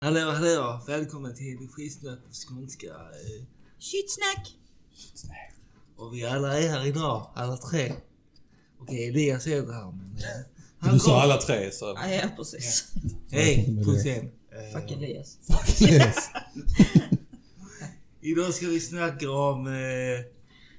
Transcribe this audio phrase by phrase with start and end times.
[0.00, 0.80] Hallå, hallå!
[0.86, 2.86] Välkommen till Skitsnack på skånska.
[2.86, 3.44] eh,
[3.78, 4.52] Shitsnack!
[5.96, 7.92] Och vi alla är här idag, alla tre.
[8.80, 10.16] Okej, Elias är inte här men...
[10.16, 10.46] eh,
[10.78, 11.84] han Du sa alla tre så...
[11.84, 12.92] Ja, ja precis.
[13.30, 14.30] Hej, Pussen!
[14.52, 15.38] Eh, Fuck Elias.
[15.82, 16.16] Yes.
[18.20, 20.35] Idag ska vi snacka om eh,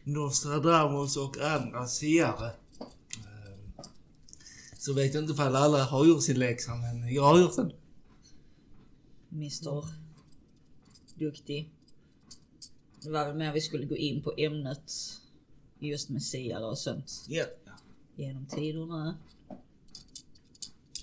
[0.08, 2.52] Nostradamus och andra siare.
[3.10, 3.84] Eh,
[4.78, 7.72] så vet jag inte ifall alla har gjort sin läxa, men jag har gjort den.
[9.32, 9.86] Mr
[11.16, 11.72] Duktig.
[13.02, 14.92] Det var väl mer vi skulle gå in på ämnet
[15.80, 17.44] just med siare och sånt Ja,
[18.16, 19.18] genom tiderna.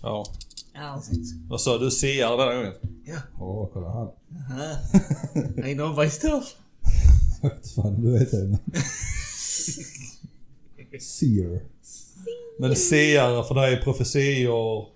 [0.02, 0.26] Ja.
[0.72, 1.02] Ja,
[1.48, 1.90] Vad sa du?
[1.90, 3.02] Siare denna gången?
[3.04, 3.18] ja.
[3.40, 4.10] Åh, kolla han.
[5.70, 6.56] I know my stuff.
[7.44, 8.58] Vad fan, du vet det.
[11.00, 11.62] Seer.
[12.58, 14.86] Men siare för dig är profetior,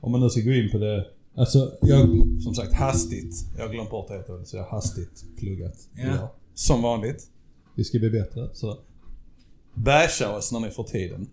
[0.00, 1.06] om man nu ska gå in på det.
[1.34, 2.08] Alltså, jag...
[2.42, 3.46] Som sagt hastigt.
[3.56, 5.88] Jag har glömt bort det så jag har hastigt pluggat.
[5.94, 6.02] Ja.
[6.02, 6.28] idag.
[6.54, 7.26] Som vanligt.
[7.74, 8.48] Vi ska bli bättre.
[8.52, 8.78] Så
[9.74, 11.28] basha oss när ni får tiden.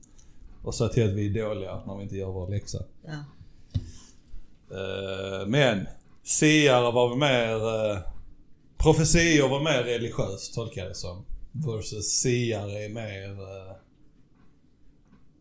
[0.62, 2.84] Och säg till att vi är dåliga när vi inte gör vår läxa.
[3.06, 3.14] ja.
[4.72, 5.88] Eh, men
[6.24, 7.56] siare var väl mer...
[7.56, 8.00] Uh,
[8.84, 11.26] profetior var mer religiöst tolkar jag det som.
[11.52, 13.30] Versus siare är mer...
[13.32, 13.76] Uh,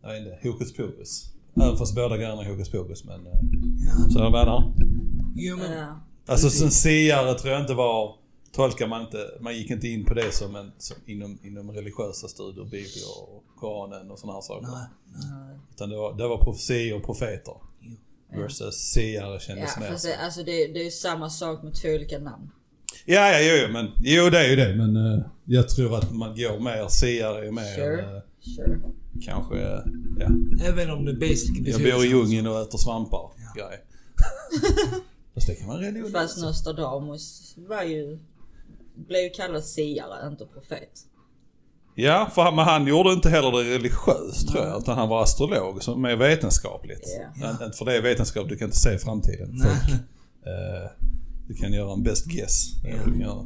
[0.01, 1.25] jag vet inte, hokus pokus.
[1.55, 3.27] Även fast båda grejerna är hokus pokus men...
[3.27, 4.73] Uh, så jag menar.
[5.35, 5.99] Jo, men, ja.
[6.25, 8.15] Alltså sen siare tror jag inte var...
[8.51, 12.27] Tolkar man inte, man gick inte in på det som en, som inom, inom religiösa
[12.27, 14.67] studier, Bibeln och Koranen och sådana här saker.
[14.67, 14.87] nej.
[15.13, 15.59] Ja.
[15.71, 17.53] Utan det var, det var profetior och profeter.
[17.81, 18.41] Jo.
[18.41, 21.73] Versus siare kändes Ja, mer fast det, alltså det, det är ju samma sak med
[21.73, 22.49] två olika namn.
[23.05, 24.75] Ja, ja, jo, jo, men jo det är ju det.
[24.75, 28.01] Men eh, jag tror att man går mer, siare är mer Sure.
[28.01, 28.21] eh,
[28.55, 28.79] Sure.
[29.25, 29.79] kanske, eh,
[30.19, 30.27] ja.
[30.67, 33.29] Även om det basically Jag bor i djungeln och äter svampar.
[33.55, 33.83] Grej.
[35.33, 38.19] Fast det kan man religion Fast Nostradamus var ju,
[38.95, 40.89] blev ju kallad siare, inte profet.
[41.95, 44.77] Ja, för han, men han gjorde inte heller det religiöst tror jag.
[44.81, 47.09] Utan han var astrolog, som är vetenskapligt.
[47.41, 47.51] Ja.
[47.51, 49.49] Inte- Inte för det är vetenskap, du kan inte se framtiden.
[49.51, 49.67] Nej.
[49.69, 49.91] Folk,
[50.45, 50.89] eh,
[51.47, 52.83] du kan göra en best guess.
[52.83, 53.15] Göra.
[53.19, 53.45] Ja.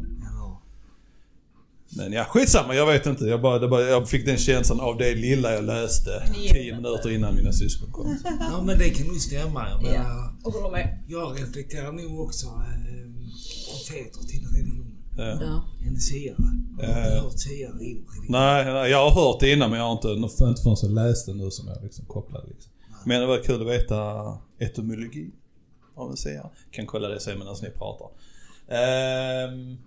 [1.89, 2.75] Men ja, skitsamma.
[2.75, 3.25] Jag vet inte.
[3.25, 6.53] Jag, bara, bara, jag fick den känslan av det lilla jag läste Ja.
[6.53, 8.17] tio minuter innan mina syskon kom.
[8.39, 9.69] ja, men det kan nog stämma.
[9.69, 10.33] Jag, menar, Ja.
[10.43, 11.03] Jag håller med.
[11.07, 12.53] jag reflekterar nog också äh,
[13.71, 14.95] profeter till religion.
[15.17, 15.23] Ja.
[15.41, 15.63] Ja.
[15.87, 16.35] En siare.
[16.79, 18.25] Jag har inte hört siare i religion.
[18.29, 20.07] Nej, nej, jag har hört det innan men jag har inte...
[20.07, 22.71] Inte förrän jag läste nu som jag liksom kopplade liksom.
[23.05, 23.97] Men det var kul att veta
[24.59, 25.29] etymologi
[25.97, 26.49] av en säga.
[26.71, 28.07] Kan kolla det sen medan ni pratar.
[28.67, 29.77] Ehm,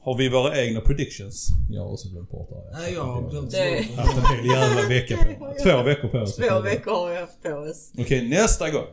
[0.00, 1.48] har vi våra egna predictions?
[1.70, 2.54] Jag har också glömt bort det.
[2.76, 2.82] här.
[2.82, 5.56] Nej, jag har glömt Det- bort Haft en hel jävla vecka på mig.
[5.62, 6.36] Två veckor på oss.
[6.36, 7.92] Två veckor har vi haft på oss.
[7.98, 8.86] Okej, nästa gång.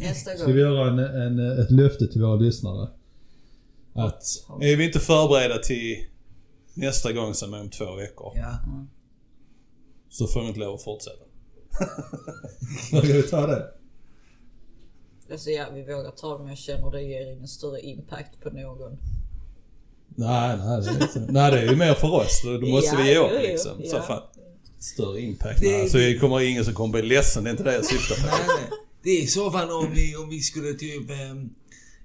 [0.00, 0.60] Nästa Ska vi gång.
[0.60, 2.88] göra en, en, ett löfte till våra lyssnare?
[3.94, 4.22] Att...
[4.60, 6.06] Är vi inte förberedda till
[6.74, 8.58] nästa gång som är om två veckor Ja.
[10.08, 11.24] så får vi inte lov att fortsätta.
[12.88, 13.66] Ska vi ta det?
[15.32, 18.50] Alltså ja, vi vågar ta det men jag känner det ger ingen större impact på
[18.50, 18.98] någon.
[20.16, 20.80] Nej, nej.
[20.82, 21.32] Det är inte.
[21.32, 22.42] Nej det är ju mer för oss.
[22.44, 23.72] Då, måste Ja, vi ge upp liksom.
[23.84, 24.02] Så ja.
[24.02, 24.22] fan.
[24.78, 25.60] Större impact.
[25.60, 27.44] Det- Nej, så det kommer ingen som kommer bli ledsen.
[27.44, 28.26] Det är inte det jag syftar på.
[28.26, 28.78] Nej, nej.
[29.02, 31.54] Det är i så fall om vi, om vi skulle typ ähm,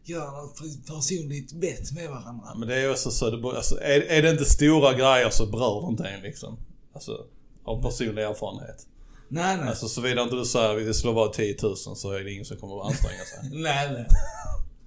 [0.04, 0.58] göra något
[0.88, 2.56] personligt bett med varandra.
[2.58, 3.30] Men det är ju också så.
[3.30, 6.58] Det, alltså, är, är det inte stora grejer så berör det inte en liksom.
[6.94, 7.26] Alltså
[7.64, 8.88] av personlig erfarenhet.
[9.30, 9.70] Nej, nej.
[9.70, 12.46] Alltså såvida inte du säger att vi slår vad 10 000 så är det ingen
[12.46, 13.50] som kommer att anstränga sig.
[13.62, 14.08] Nej, nej.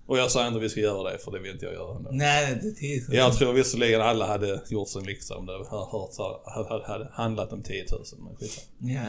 [0.06, 1.96] Och jag säger inte att vi ska göra det för det vill inte jag göra
[1.96, 2.10] ändå.
[2.12, 3.04] Nej, det är tid.
[3.12, 7.52] Jag tror visserligen alla hade gjort sin läxa om det hade, hört, hade, hade, handlat
[7.52, 8.00] om 10 000.
[8.18, 8.66] Men skitsamma.
[8.78, 9.00] Ja.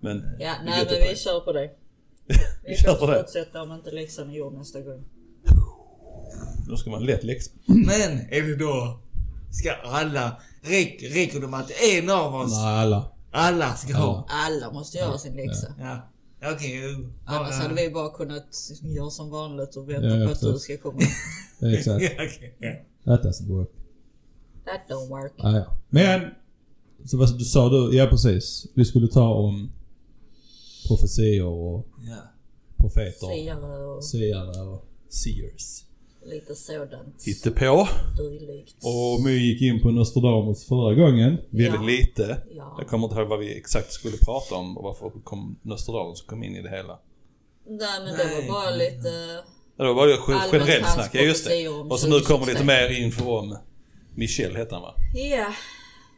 [0.00, 1.70] Men Ja, vi nej men vi kör på det.
[2.28, 3.18] Vi Vi kör på det.
[3.18, 5.04] fortsätta om inte läxan är gjord nästa gång.
[6.68, 7.50] Då ska man lätt läxa.
[7.66, 9.00] Men är det då...
[9.50, 10.36] Ska alla...
[10.62, 12.52] Räck, räcker det med att en av oss...
[12.52, 13.12] Nej, alla.
[13.30, 14.26] Alla ska ha?
[14.28, 15.74] Alla måste göra sin läxa.
[15.78, 16.08] Ja.
[16.54, 16.94] Okej.
[16.94, 20.54] Okay, Annars hade vi bara kunnat göra som vanligt och vänta Ja, på att absolut.
[20.54, 20.98] du ska komma.
[21.78, 22.04] Exakt.
[22.14, 22.56] Okej.
[22.58, 22.74] Ja.
[23.04, 23.70] That doesn't work.
[24.64, 25.32] That don't work.
[25.38, 25.78] Ah, ja.
[25.88, 26.20] Men,
[27.04, 28.66] så vad du sa du, ja precis.
[28.74, 29.70] Vi skulle ta om
[30.88, 32.16] profetior och Ja.
[32.76, 33.34] Profeter.
[33.34, 34.84] Siare och siare och...
[35.08, 35.84] Seers.
[36.24, 37.22] Lite sådant.
[37.26, 37.88] Hittepå.
[38.18, 38.76] Dylikt.
[38.84, 41.36] Och My gick in på Nostradamus förra gången.
[41.50, 41.82] Väldigt Ja.
[41.82, 42.42] lite.
[42.54, 42.74] Ja.
[42.78, 46.42] Jag kommer inte ihåg vad vi exakt skulle prata om och varför kom Nostradamus kom
[46.42, 46.98] in i det hela.
[47.66, 49.08] Nej men det Nej, var bara lite...
[49.76, 51.68] Ja, Det var bara generellt snack, ja just det.
[51.68, 52.66] om Och så nu kommer lite 2023.
[52.66, 53.56] mer info om
[54.14, 54.94] Michel hette han va?
[55.14, 55.46] Ja.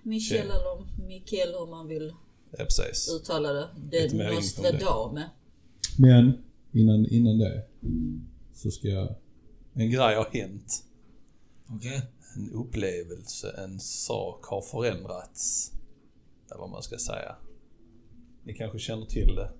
[0.03, 0.51] Michel Okej.
[0.61, 2.13] eller Mikael hur man vill
[2.59, 3.09] Ja, precis.
[3.21, 3.69] uttala det.
[3.91, 4.35] Det om det.
[4.35, 5.31] Nostradame.
[5.99, 6.33] Men
[6.73, 7.63] innan, innan det
[8.55, 9.15] så ska jag...
[9.75, 10.85] En grej har hänt.
[11.69, 12.03] Okej.
[12.37, 15.73] En upplevelse, en sak har förändrats.
[16.51, 17.37] Eller vad man ska säga.
[18.45, 19.51] Ni kanske känner till det.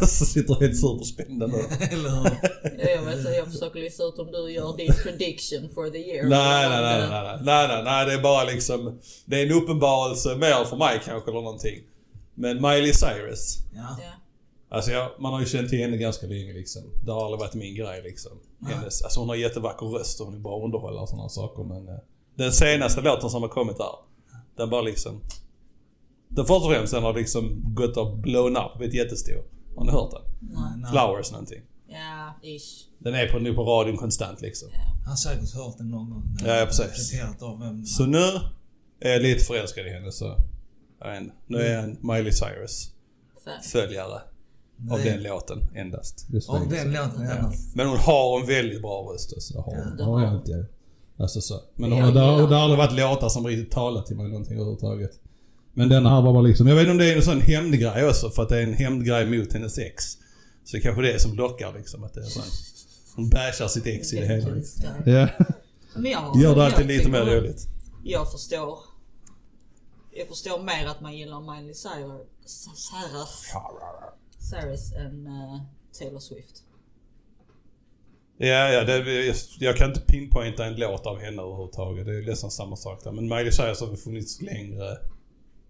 [0.06, 1.54] Så sitter helt superspända nu.
[1.90, 2.30] Eller hur?
[2.78, 5.98] Ja, jag vet inte, jag försöker lista ut om du gör din prediction for the
[5.98, 6.28] year.
[6.28, 9.52] Nej, nej, nej, nej, nej, nej, nej, nej, det är bara liksom, det är en
[9.62, 11.82] uppenbarelse mer för mig kanske eller någonting.
[12.34, 13.96] Men Miley Cyrus, Ja.
[14.70, 16.82] Alltså jag, man har ju känt till henne ganska länge liksom.
[17.04, 18.32] Det har aldrig varit min grej liksom.
[18.60, 21.88] Hennes, alltså hon har jättevacker röst och hon är bra underhållare och sådana saker men
[21.88, 21.94] eh,
[22.34, 23.94] den senaste låten som har kommit där,
[24.56, 25.20] den bara liksom,
[26.28, 29.44] den först och främst den har liksom gått och blown up, blivit jättestor.
[29.76, 30.22] Har ni hört den?
[30.80, 30.90] Nej.
[30.90, 31.62] Flowers någonting.
[31.86, 32.88] Ja, ish.
[32.98, 34.68] Den är på, nu på radion konstant liksom.
[34.72, 36.36] Han har säkert hört den någon gång.
[36.44, 37.22] Ja, ja, precis.
[37.42, 37.86] Av vem...
[37.86, 38.24] Så nu
[39.00, 40.36] är jag lite förälskad i henne så,
[41.00, 41.34] jag vet inte.
[41.46, 42.92] Nu är jag en Miley Cyrus
[43.72, 44.20] följare
[44.90, 46.26] av den låten endast.
[46.32, 47.30] Är Av den låten Ja.
[47.30, 47.76] endast.
[47.76, 49.54] Men hon har en väldigt bra röst alltså.
[49.54, 50.66] Det har det det har jag inte.
[51.18, 51.60] Alltså så.
[51.74, 54.54] Men har, det, har, det har aldrig varit låtar som riktigt talat till mig någonting
[54.54, 55.10] överhuvudtaget.
[55.74, 58.08] Men denna här var bara liksom, jag vet inte om det är en sån hämndgrej
[58.08, 60.04] också för att det är en hämndgrej mot hennes ex.
[60.64, 62.42] Så det är kanske det som lockar liksom att det är sån.
[63.16, 64.48] Hon bashar sitt ex i det hela.
[65.04, 65.28] Ja.
[65.94, 67.66] Men jag, Gör det jag alltid lite mer roligt.
[68.04, 68.78] Jag förstår.
[70.12, 73.52] Jag förstår mer att man gillar Miley Cyrus, Cyrus,
[74.38, 75.60] Cyrus än eh,
[75.98, 76.62] Taylor Swift.
[78.40, 82.06] Ja, ja, det, jag, jag kan inte pinpointa en låt av henne överhuvudtaget.
[82.06, 83.12] Det är nästan samma sak där.
[83.12, 84.98] Men Miley Cyrus har funnits längre,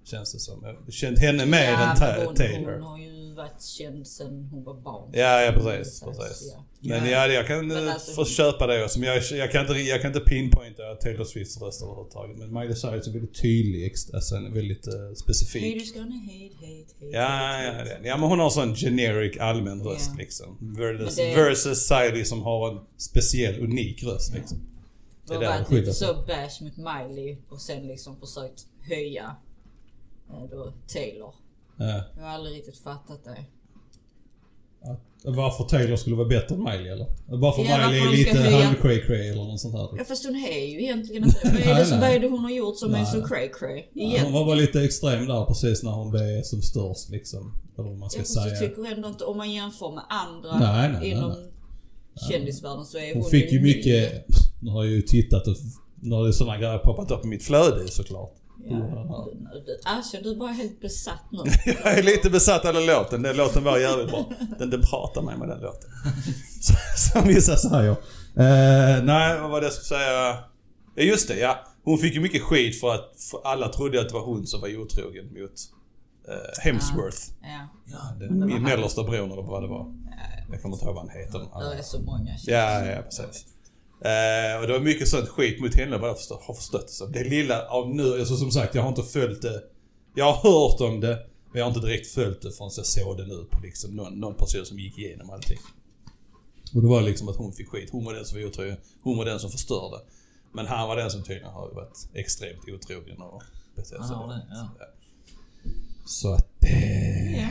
[0.05, 0.63] känns det som.
[0.63, 2.79] Jag har känt henne mer än men Ta- hon, Taylor.
[2.79, 5.11] Hon varit känd sen hon var barn.
[5.13, 6.01] Ja, ja precis.
[6.01, 6.53] Precis.
[6.55, 6.65] ja.
[6.81, 8.99] Men ja, jag kan eh, alltså- få köpa det också.
[9.01, 12.39] Men jag, jag, kan inte, jag kan inte pinpointa Taylor Swifts röst överhuvudtaget.
[12.39, 15.75] Men Miley Cyrus är väldigt tydlig, ex- alltså en väldigt uh, specifik.
[15.75, 17.17] Haters gonna hate, hate, hate.
[17.17, 18.01] Ja, hate, ja, hate.
[18.09, 20.19] ja, men hon har sån generic allmän röst Ja.
[20.19, 20.75] liksom.
[20.79, 24.59] Versus, det- versus Siley som har en speciell, unik röst liksom.
[25.27, 29.37] Det har där varit så bash mot Miley och sen liksom försökt höja
[30.31, 31.35] eh, då Taylor.
[31.79, 32.03] Ja.
[32.17, 33.45] Jag har aldrig riktigt fattat det.
[34.91, 37.07] Att- Varför Taylor skulle vara bättre än Miley eller?
[37.27, 39.89] Varför Ja, Miley är lite höja- halv cray eller något sånt här.
[39.99, 41.41] Ja fast hon är ju egentligen inte...
[41.45, 42.09] Vad är det, Nej, som, nej.
[42.09, 43.27] vad är det hon har gjort som är så Nej.
[43.29, 44.19] cray cray?
[44.25, 47.55] Hon var bara lite extrem där precis när hon blev som störst liksom.
[47.79, 48.71] Eller vad man ska Jag, fast jag säga.
[48.71, 52.31] tycker ändå inte, om man jämför med andra Nej, nej, nej, inom nej.
[52.31, 54.25] kändisvärlden så är Hon hon fick ju mycket...
[54.61, 55.57] Nu har jag ju tittat och...
[56.01, 58.33] Nu har ju sådana grejer poppat upp i mitt flöde såklart.
[58.65, 59.29] Ja.
[59.85, 61.39] Alltså du är bara helt besatt nu.
[61.85, 63.23] Jag är lite besatt av den låten.
[63.23, 64.25] Den låten var jävligt bra.
[64.59, 65.91] Den, den pratar mig med den låten.
[66.61, 67.91] Så, som vissa säger.
[67.91, 70.39] Eh, nej, vad var det jag skulle säga?
[70.95, 71.39] Ja, just det.
[71.39, 71.65] Ja.
[71.85, 74.61] Hon fick ju mycket skit för att för alla trodde att det var hon som
[74.61, 75.53] var otrogen mot
[76.29, 77.19] eh, Hemsworth.
[77.43, 77.99] Ja, Ja.
[78.27, 79.95] Den min mellersta bror eller vad det var.
[80.51, 81.39] Jag kommer inte ihåg vad han heter.
[81.73, 83.47] det är så många Ja, ja precis.
[84.01, 86.93] Eh, och det var mycket sånt skit mot henne vad jag förstå, har förstått det
[86.93, 87.13] som.
[87.13, 89.63] Det lilla av nu, alltså som sagt jag har inte följt det.
[90.15, 93.17] Jag har hört om det, men jag har inte direkt följt det förrän jag såg
[93.17, 95.59] det nu på liksom någon, någon person som gick igenom allting.
[96.75, 97.89] Och det var liksom att hon fick skit.
[97.93, 98.77] Hon var den som var otrogen.
[99.03, 99.97] Hon var den som förstörde.
[100.53, 103.43] Men han var den som tydligen har varit extremt otrogen och
[103.75, 103.99] betett sig.
[103.99, 104.71] Det, ja.
[106.07, 107.49] Så att, eh, Ja.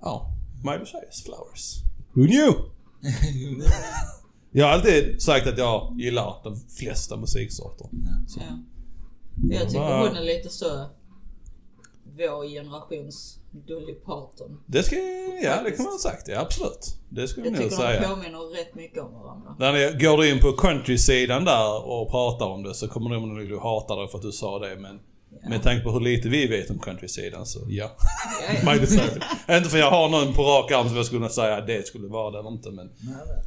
[0.00, 0.30] ja.
[0.64, 1.76] Miley Cyrus Flowers.
[2.12, 2.54] Who knew?
[4.52, 7.86] Jag har alltid sagt att jag gillar de flesta musiksorter.
[8.36, 8.42] Ja.
[9.50, 10.86] Jag tycker hon är lite så
[12.16, 14.60] vår generations Dolly Parton.
[14.66, 14.96] Det ska,
[15.42, 16.28] ja det kan man ha sagt.
[16.28, 16.96] Ja absolut.
[17.08, 18.08] Det skulle Jag jag nog tycker de säga.
[18.08, 19.56] påminner rätt mycket om varandra.
[19.58, 23.34] När ni går du in på country-sidan där och pratar om det så kommer de
[23.34, 25.00] nog att hata dig för att du sa det men
[25.48, 27.96] med tanke på hur lite vi vet om country-sidan så ja.
[28.64, 28.74] Ja,
[29.46, 29.56] ja.
[29.56, 31.86] Inte för jag har någon på rak arm som jag skulle kunna säga att det
[31.86, 32.90] skulle vara det eller inte men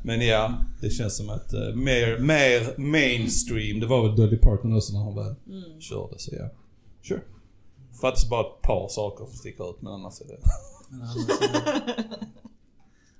[0.03, 3.79] Men ja, det känns som att uh, mer, mer mainstream.
[3.79, 5.81] Det var väl Dolly Parton också när hon väl Mm.
[5.81, 6.49] körde så ja.
[7.07, 7.21] Sure.
[8.01, 10.37] Fattas bara ett par saker som sticker ut men annars är det...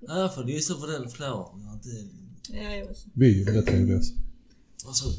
[0.07, 1.89] Ja, för det är så för den inte...
[2.53, 3.05] Ja, jag vet.
[3.13, 4.13] Videon är rätt trevlig också.
[4.85, 5.09] Vad så?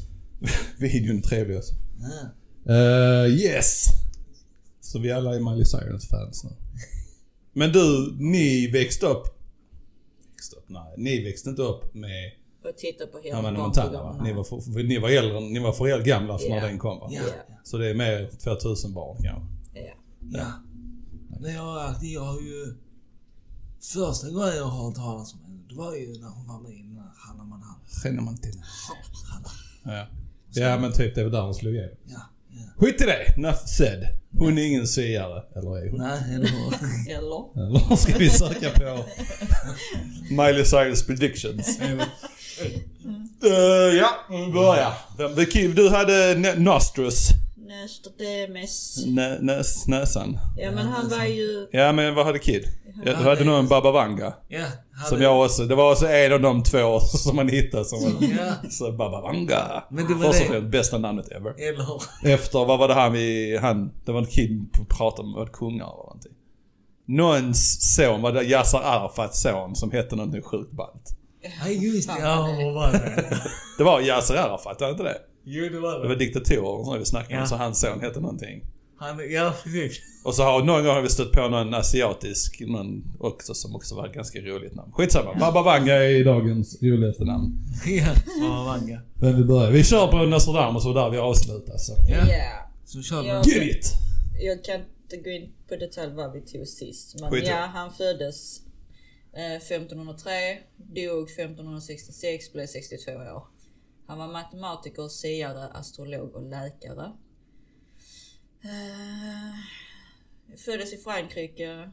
[0.79, 1.73] Videon är trevlig också.
[1.99, 2.29] Ja.
[2.69, 3.85] Uh, yes!
[4.81, 6.49] Så vi alla är Miley Cyrus-fans nu.
[7.53, 9.27] Men du, ni växte upp...
[10.31, 10.65] Växte upp?
[10.67, 12.31] Nej, ni växte inte upp med
[12.63, 14.21] Och titta på hela Hannah Montana va?
[14.23, 16.65] Ni var, för, ni var äldre, ni var för gamla för när Ja.
[16.65, 17.07] den kom va?
[17.11, 17.21] Ja.
[17.47, 17.55] Ja.
[17.63, 19.79] Så det är mer 2000 barn kanske.
[19.81, 19.93] Ja.
[20.31, 20.47] Ja.
[21.39, 22.73] Men jag, jag har ju...
[23.81, 26.71] Första gången jag har hört talas om henne, det var ju när hon var med
[26.71, 27.75] i den här Hannah Montana.
[28.03, 28.63] Hannah Montana.
[29.83, 30.07] Ja.
[30.53, 31.95] ja men typ det var där hon slog igenom.
[32.05, 32.21] Ja,
[32.77, 34.07] Skit i det, enough said.
[34.37, 35.99] Hon är ingen siare, eller är hon?
[35.99, 36.73] Nej, eller hur?
[37.17, 37.67] Eller?
[37.67, 39.03] Eller ska vi söka på
[40.29, 41.79] Miley Cyrus predictions?
[43.45, 43.49] Uh,
[43.97, 44.93] ja, vi börjar.
[45.17, 47.29] Vem- Kim, du hade Nostrus.
[47.55, 49.05] Nostradamus.
[49.05, 50.39] Nä, näs, näsan.
[50.57, 51.67] Ja men han var ju...
[51.71, 52.63] Ja men vad hade Kid?
[53.05, 54.33] Ja, du hade nog en Baba Vanga.
[54.47, 54.65] Ja,
[54.97, 57.99] hade, Som jag också, det var också en av de två som man hittade som
[58.03, 59.83] var Ja, så Baba Vanga.
[59.89, 61.53] Men det var Först och främst bästa namnet ever.
[61.69, 62.33] eller?
[62.33, 65.85] Efter, vad var det han vi, han, det var en kid pratade om, var kungar
[65.85, 66.31] eller någonting?
[67.05, 71.13] Någons son, var det Yasser Arafats son som hette någonting sjukt ballt?
[71.63, 72.15] Nej, just det.
[72.21, 73.37] Ja, vad var det?
[73.77, 75.17] Det var Yasser Arafat, var det inte det?
[75.45, 76.25] Jo, det var Det var det.
[76.25, 77.45] diktatorer som vi snackade om, Ja.
[77.47, 78.61] så hans son hette någonting.
[78.99, 80.01] Han, ja, precis.
[80.23, 83.95] Och så har, någon gång har vi stött på någon asiatisk, någon också som också
[83.95, 84.91] var ett ganska roligt namn.
[84.91, 87.57] Skitsamma, Baba Vanga är dagens roligaste namn.
[87.85, 89.01] Ja, vad Vanga.
[89.21, 89.71] Men vi börjar.
[89.71, 91.93] Vi kör på Nostradamus och där vi avslutar så.
[92.09, 92.69] Ja, Ja.
[92.85, 93.27] så kör vi.
[93.51, 93.93] Get it!
[94.41, 97.19] Jag kan inte gå in på detalj vad vi tog sist.
[97.21, 98.61] Men Skit ja, han föddes
[99.37, 100.31] eh, 1503,
[100.77, 103.43] dog 1566, blev 62 år.
[104.07, 107.11] Han var matematiker, siare, astrolog och läkare.
[108.61, 109.55] Eh,
[110.57, 111.91] föddes i Frankrike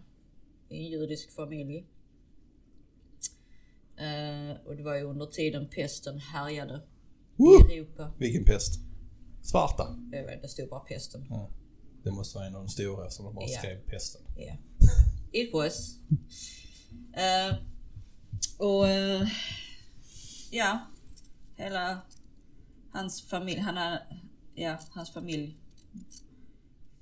[0.69, 1.87] i en judisk familj.
[3.97, 6.83] Eh, och det var ju under tiden pesten härjade
[7.37, 7.71] Woo!
[7.71, 8.13] i Europa.
[8.19, 8.81] Vilken pest?
[9.43, 9.99] Svarta.
[10.13, 11.27] Jag vet, det stod bara pesten.
[12.03, 13.59] Det måste vara en av de stora som de bara Ja.
[13.59, 14.23] skrev pesten.
[14.39, 14.57] Yeah.
[15.33, 15.99] It was.
[17.13, 17.55] Eh,
[18.59, 19.29] och eh,
[20.51, 20.87] ja,
[21.57, 22.01] hela
[22.91, 24.23] hans familj, han är,
[24.55, 25.59] ja, hans familj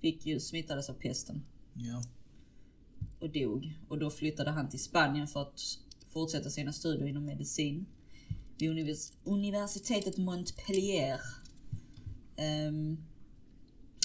[0.02, 1.42] fick ju smittades av pesten
[1.75, 2.02] Ja.
[3.21, 3.78] och dog.
[3.88, 5.61] Och då flyttade han till Spanien för att
[6.09, 7.87] fortsätta sina studier inom medicin
[8.59, 11.21] vid univers- universitetet Montpellier.
[12.37, 12.97] Ehm,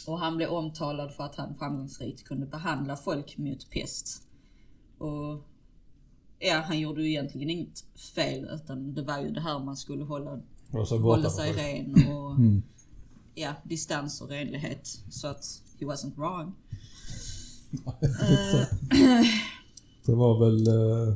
[0.07, 4.23] och han blev omtalad för att han framgångsrikt kunde behandla folk mot pest.
[4.97, 5.43] Och
[6.39, 7.79] ja, han gjorde ju egentligen inget
[8.15, 10.41] fel utan det var ju det här man skulle hålla,
[11.01, 12.63] hålla sig ren och Mm.
[13.35, 14.87] ja, distans och renlighet.
[15.09, 16.55] Så att he wasn't wrong.
[20.05, 20.67] Det var väl...
[20.67, 21.15] eh,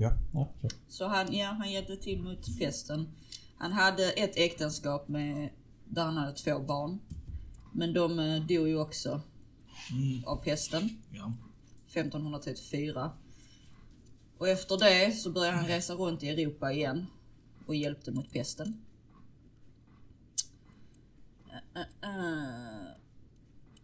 [0.00, 0.68] ja, ja, så.
[0.88, 3.08] Så han, ja, han hjälpte till mot pesten.
[3.58, 5.50] Han hade ett äktenskap med,
[5.88, 6.98] där han hade två barn.
[7.72, 9.20] Men de eh, dog ju också
[10.26, 11.32] av pesten Ja.
[11.86, 13.10] 1534.
[14.38, 17.06] Och efter det så började han resa runt i Europa igen
[17.66, 18.84] och hjälpte mot pesten.
[21.50, 22.83] Eh, eh, eh.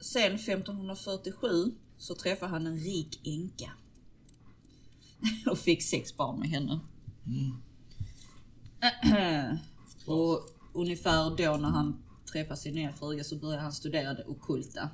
[0.01, 3.71] Sen 1547 så träffade han en rik änka.
[5.51, 6.81] Och fick sex barn med henne.
[10.07, 10.41] Och
[10.75, 12.03] ungefär då när han
[12.33, 14.91] träffade sin nya fruga så började han studera det ockulta.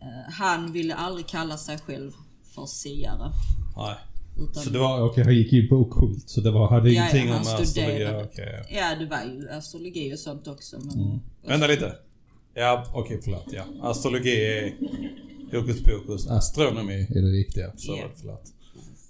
[0.00, 2.12] Eh, Han ville aldrig kalla sig själv
[2.54, 3.32] för siare.
[3.76, 3.96] Nej.
[4.40, 7.02] Utan, Så det var, okej han gick in på ockult så det var, hade Ja,
[7.02, 8.02] ingenting ja, om astrologi?
[8.02, 8.26] ja.
[8.70, 10.78] Ja, det var ju astrologi och sånt också.
[10.78, 11.18] Men, Mm.
[11.46, 11.96] Vänta lite.
[12.58, 13.44] Ja, okej förlåt.
[13.52, 13.62] Ja.
[13.82, 14.74] Astrologi är
[15.52, 16.26] hokus pokus.
[16.30, 17.72] Astronomi är det riktiga.
[17.76, 18.52] Så det, förlåt.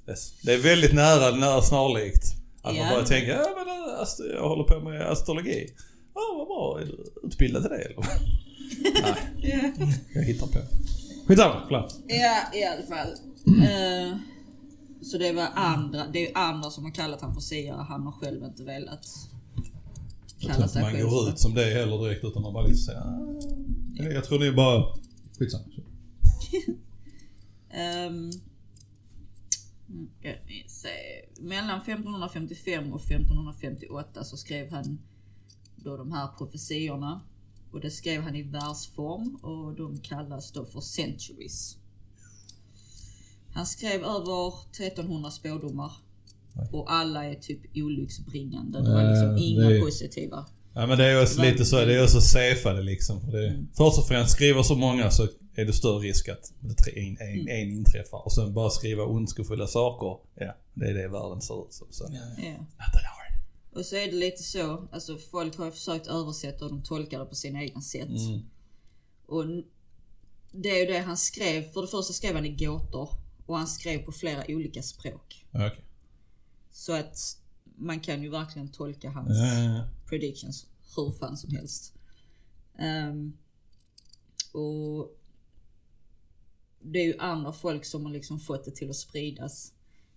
[0.08, 0.32] Yes.
[0.42, 2.24] Det är väldigt nära, nära snarlikt.
[2.62, 2.90] Att man Ja.
[2.94, 5.70] bara tänker, ja men ast- jag håller på med astrologi.
[6.14, 6.78] Ja, vad bra.
[6.80, 7.96] Är du utbildad till det eller?
[9.40, 10.58] Nej, jag hittar på.
[11.26, 11.96] Skitsamma, förlåt.
[12.06, 13.08] Ja, i alla fall.
[13.46, 14.16] Eh,
[15.02, 17.86] så det var andra, det är andra som har kallat han för siare.
[17.88, 19.06] Han har själv inte velat
[20.40, 23.00] Jag tror inte man går ut som det heller direkt utan man bara liksom säger,
[23.00, 24.12] ah.
[24.12, 24.84] Jag tror är bara...
[25.38, 25.64] Skitsamma.
[30.66, 30.88] Se.
[31.40, 34.98] Mellan 1555 och 1558 så skrev han
[35.76, 37.20] då de här profetiorna.
[37.72, 41.76] Och det skrev han i versform och de kallas då för centuries.
[43.54, 45.92] Han skrev över 1300 spådomar.
[46.72, 48.82] Och alla är typ olycksbringande.
[48.82, 50.46] Det var liksom inga det positiva.
[50.74, 53.20] Ja men det är också lite så, det är också safeade liksom.
[53.20, 56.74] För det, Först och främst, skriver så många så är det större risk att det
[56.74, 58.24] tre- en, en, en inträffar.
[58.24, 60.16] Och sen bara skriva ondskefulla saker.
[60.34, 61.86] Ja, det är det världen ser ut som.
[61.90, 62.04] Så.
[62.12, 62.66] Ja.
[63.72, 67.24] Och så är det lite så, alltså folk har försökt översätta och de tolkar det
[67.24, 68.08] på sina egna sätt.
[68.08, 68.40] Mm.
[69.26, 69.44] Och
[70.52, 71.72] det är ju det han skrev.
[71.72, 73.08] För det första skrev han i gåtor.
[73.46, 75.46] Och han skrev på flera olika språk.
[75.52, 75.84] Okej.
[76.78, 77.36] Så att
[77.76, 79.88] man kan ju verkligen tolka hans ja.
[80.08, 80.66] predictions
[80.96, 81.92] hur fan som helst.
[82.78, 83.32] Ehm,
[84.52, 85.16] och
[86.80, 89.72] det är ju andra folk som har liksom fått det till att spridas.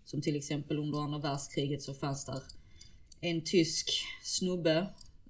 [0.05, 2.41] Som till exempel under andra världskriget så fanns där
[3.21, 3.89] en tysk
[4.23, 4.77] snubbe.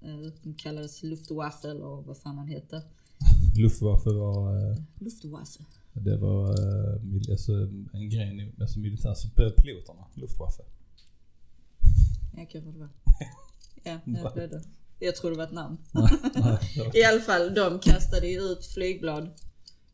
[0.02, 2.82] eh, Som kallades Luftwaffe eller vad fan han hette.
[3.56, 4.70] Luftwaffe var...
[4.70, 5.64] Eh, Luftwaffe.
[5.92, 7.52] det var eh, alltså,
[7.92, 9.28] en gren i alltså militär, alltså
[9.62, 10.06] piloterna.
[10.14, 10.62] Luftwaffe.
[12.36, 12.88] Ja, kanske det var.
[13.84, 14.62] Ja, jag blev det.
[14.98, 15.78] Jag tror det var ett namn.
[16.94, 19.30] I alla fall, de kastade ju ut flygblad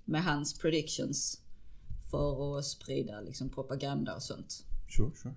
[0.04, 1.40] med hans predictions.
[2.10, 4.64] För att sprida liksom propaganda och sånt.
[4.96, 5.34] Sure, sure.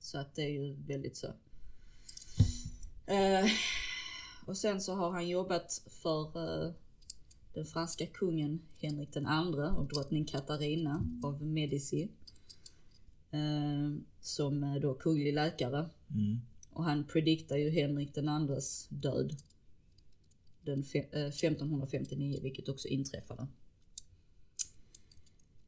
[0.00, 1.26] Så att det är ju väldigt så.
[3.06, 3.46] Eh,
[4.46, 6.72] och sen så har han jobbat för eh,
[7.54, 12.08] den franska kungen Henrik den andre och drottning Katarina av Medici.
[13.30, 13.94] Eh,
[14.28, 15.90] som eh, då kunglig läkare.
[16.10, 16.40] Mm.
[16.70, 19.36] Och han prediktar ju Henrik den andres död.
[20.62, 23.46] Den fe- eh, 1559, vilket också inträffade.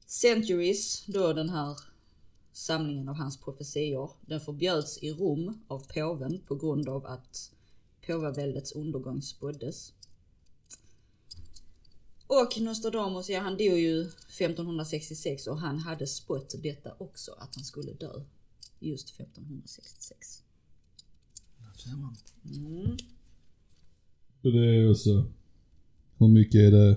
[0.07, 1.77] Centuries, då den här
[2.53, 7.53] samlingen av hans profetior, den förbjöds i Rom av påven på grund av att
[8.07, 9.93] påvaväldets undergång spåddes.
[12.27, 17.65] Och Nostradamus, ja han dog ju 1566 och han hade spått detta också, att han
[17.65, 18.21] skulle dö
[18.81, 20.43] just 1566.
[21.77, 22.17] Ser man.
[22.45, 22.97] Mm.
[24.43, 25.25] Så det är också...
[26.19, 26.97] Hur mycket är det?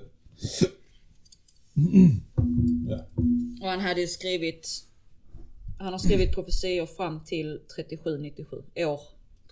[2.88, 3.06] ja.
[3.62, 4.84] Och han hade ju skrivit
[5.78, 9.00] Han har skrivit profetior fram till 3797 år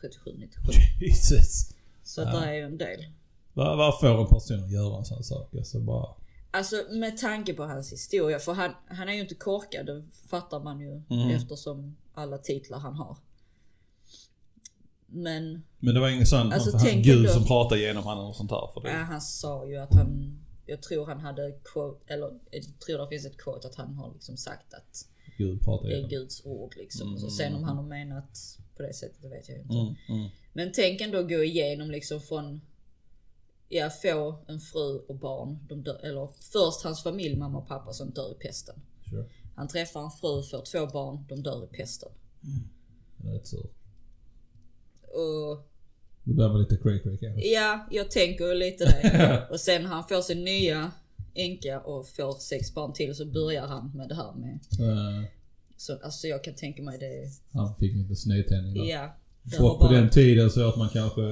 [0.00, 0.72] 3797.
[1.00, 1.74] Jesus.
[2.02, 3.06] Så att det är ju en del.
[3.52, 5.54] Vad, vad får en person att göra en sån sak?
[5.54, 6.14] Alltså bara...
[6.54, 10.60] Alltså med tanke på hans historia, för han, han är ju inte korkad, det fattar
[10.60, 11.30] man ju Mm.
[11.36, 13.16] eftersom alla titlar han har.
[15.06, 18.36] Men Men det var ingen sån Alltså, han, gud ändå- som pratade igenom honom och
[18.36, 18.70] sånt där.
[18.74, 18.88] För det.
[18.90, 23.08] ja, han sa ju att han, jag tror han hade quote, eller jag tror det
[23.08, 25.06] finns ett quote att han har liksom sagt att
[25.38, 26.08] Gud pratade det är.
[26.08, 27.18] Guds ord liksom.
[27.18, 29.74] Så sen om han har menat på det sättet, det vet jag inte.
[29.74, 30.30] Mm, mm.
[30.52, 32.60] Men tänk ändå gå igenom liksom från
[33.74, 35.58] Ja, få en fru och barn.
[35.68, 38.74] De dör, eller först hans familj, mamma och pappa som dör i pesten.
[39.10, 39.24] Sure.
[39.56, 42.08] Han träffar en fru, får två barn, de dör i pesten.
[43.24, 43.66] Är rätt sur.
[45.02, 45.68] Och
[46.24, 47.48] Det börjar vara lite cray cray kanske.
[47.48, 49.46] ja, jag tänker lite det.
[49.50, 50.90] och sen han får sin nya
[51.34, 54.58] änka och får sex barn till så börjar han med det här med.
[54.80, 55.24] Uh,
[55.76, 57.30] Så alltså jag kan tänka mig det.
[57.58, 58.84] han fick lite snedtändning där.
[58.84, 59.16] Ja.
[59.60, 61.22] Och på bara, den tiden så att man kanske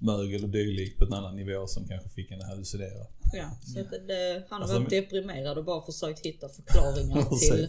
[0.00, 3.06] mög eller dylikt på en annan nivå som kanske fick en att hallucinera.
[3.32, 7.68] ja, så att det, han har Alltså, varit deprimerad och bara försökt hitta förklaringar till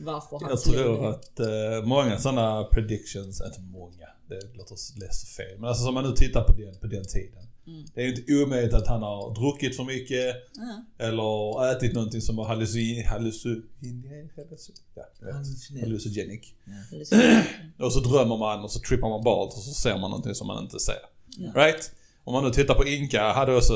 [0.00, 1.08] varför han Jag tror det.
[1.08, 5.58] att eh, många sådana predictions, inte många, det låter lätt fel.
[5.58, 7.44] Men alltså som man nu tittar på den, på den tiden.
[7.66, 7.84] Mm.
[7.94, 10.84] Det är ju inte omöjligt att han har druckit för mycket Ja.
[11.06, 13.04] eller ätit någonting som var hallucin...
[13.06, 13.62] hallucin...
[14.94, 15.04] ja.
[15.80, 16.52] Hallucinogenic.
[17.04, 17.16] så-
[17.84, 20.46] Och så drömmer man och så trippar man balt och så ser man någonting som
[20.46, 20.94] man inte ser.
[21.38, 21.52] Ja.
[21.66, 21.92] Right?
[22.24, 23.74] Om man nu tittar på Inka, hade också,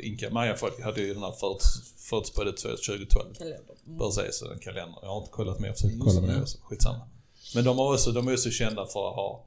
[0.00, 3.34] Inka, Maya-folk hade ju den här förut- förutspåddet 2012.
[3.34, 3.74] kalender.
[3.86, 3.98] Mm.
[3.98, 4.98] Precis, en kalender.
[5.02, 6.58] Jag har inte kollat mer, jag försökte kolla med det också.
[6.62, 7.08] Skitsamma.
[7.54, 9.44] Men de, har också, de är också kända för att ha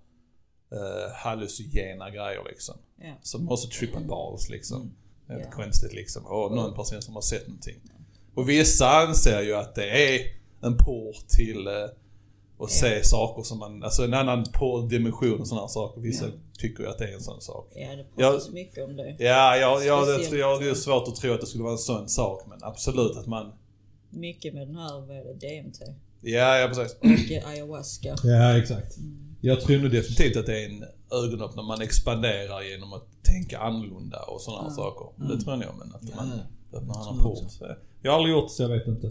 [0.74, 2.76] uh, hallucinogena grejer liksom.
[3.02, 3.14] Ja.
[3.24, 4.94] Så de måste trippa balls liksom.
[5.28, 5.52] Det är Ja.
[5.52, 6.26] konstigt liksom.
[6.26, 7.76] Och någon person som har sett någonting.
[8.36, 10.22] Och vissa anser ju att det är
[10.62, 11.74] en port till uh,
[12.64, 16.02] att se saker som man, alltså en annan på dimension och sådana saker.
[16.02, 16.26] Vissa
[16.60, 17.72] tycker ju att det är en sån sak.
[17.76, 19.16] Ja, det pratas mycket om det.
[19.20, 21.78] Ja, ja, ja det, jag, det är svårt att tro att det skulle vara en
[21.78, 22.44] sån sak.
[22.48, 23.52] Men absolut att man,
[24.10, 25.80] Mycket med den här, vad är det, DMT
[26.22, 26.96] ja, ja precis.
[27.44, 28.16] och ayahuasca.
[28.24, 28.96] Ja, exakt.
[29.42, 30.86] Jag tror nog definitivt att det är en
[31.24, 31.66] ögonöppnare.
[31.66, 34.76] Man expanderar genom att tänka annorlunda och sådana Ja.
[34.76, 35.28] saker.
[35.28, 37.44] Det tror jag nog, men att man öppnar en Jag annan port.
[38.02, 39.10] Jag har aldrig gjort det, så jag vet inte.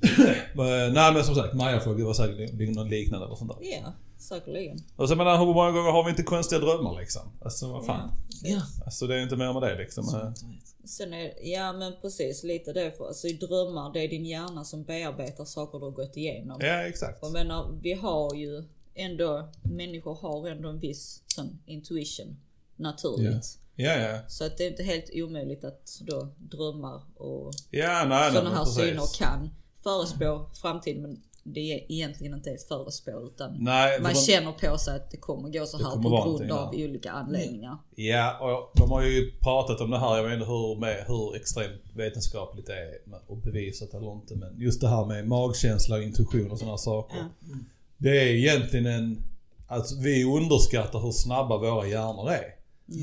[0.54, 3.68] men, nej men som sagt, Maja-folk, det var säkert något liknande eller sånt där.
[3.70, 4.78] Ja, säkerligen.
[4.96, 7.22] Och så menar, hur många gånger har vi inte konstiga drömmar liksom?
[7.42, 8.10] Alltså vad fan.
[8.42, 8.62] Ja.
[8.84, 10.04] Alltså det är inte mer med det liksom.
[10.04, 10.90] Vet.
[10.90, 14.64] Sen är, ja men precis lite det för alltså i drömmar det är din hjärna
[14.64, 16.60] som bearbetar saker du har gått igenom.
[16.60, 17.18] Ja, exakt.
[17.22, 22.36] Jag menar vi har ju ändå, människor har ändå en viss sån intuition
[22.76, 23.58] naturligt.
[23.74, 24.18] Ja, ja.
[24.28, 29.18] Så att det är inte helt omöjligt att då drömmar och Ja, sådana här syner
[29.18, 29.50] kan
[29.82, 34.78] förespå framtiden men det är egentligen inte ett förespå utan Nej, man de- känner på
[34.78, 37.78] sig att det kommer gå så här på grund av olika anledningar.
[37.94, 41.36] Ja, och de har ju pratat om det här, jag vet inte hur, med, hur
[41.36, 46.02] extremt vetenskapligt det är och bevisat eller inte, men just det här med magkänsla och
[46.02, 47.16] intuition och sådana saker.
[47.18, 47.56] Ja.
[47.96, 49.22] Det är egentligen en,
[49.66, 52.54] alltså vi underskattar hur snabba våra hjärnor är.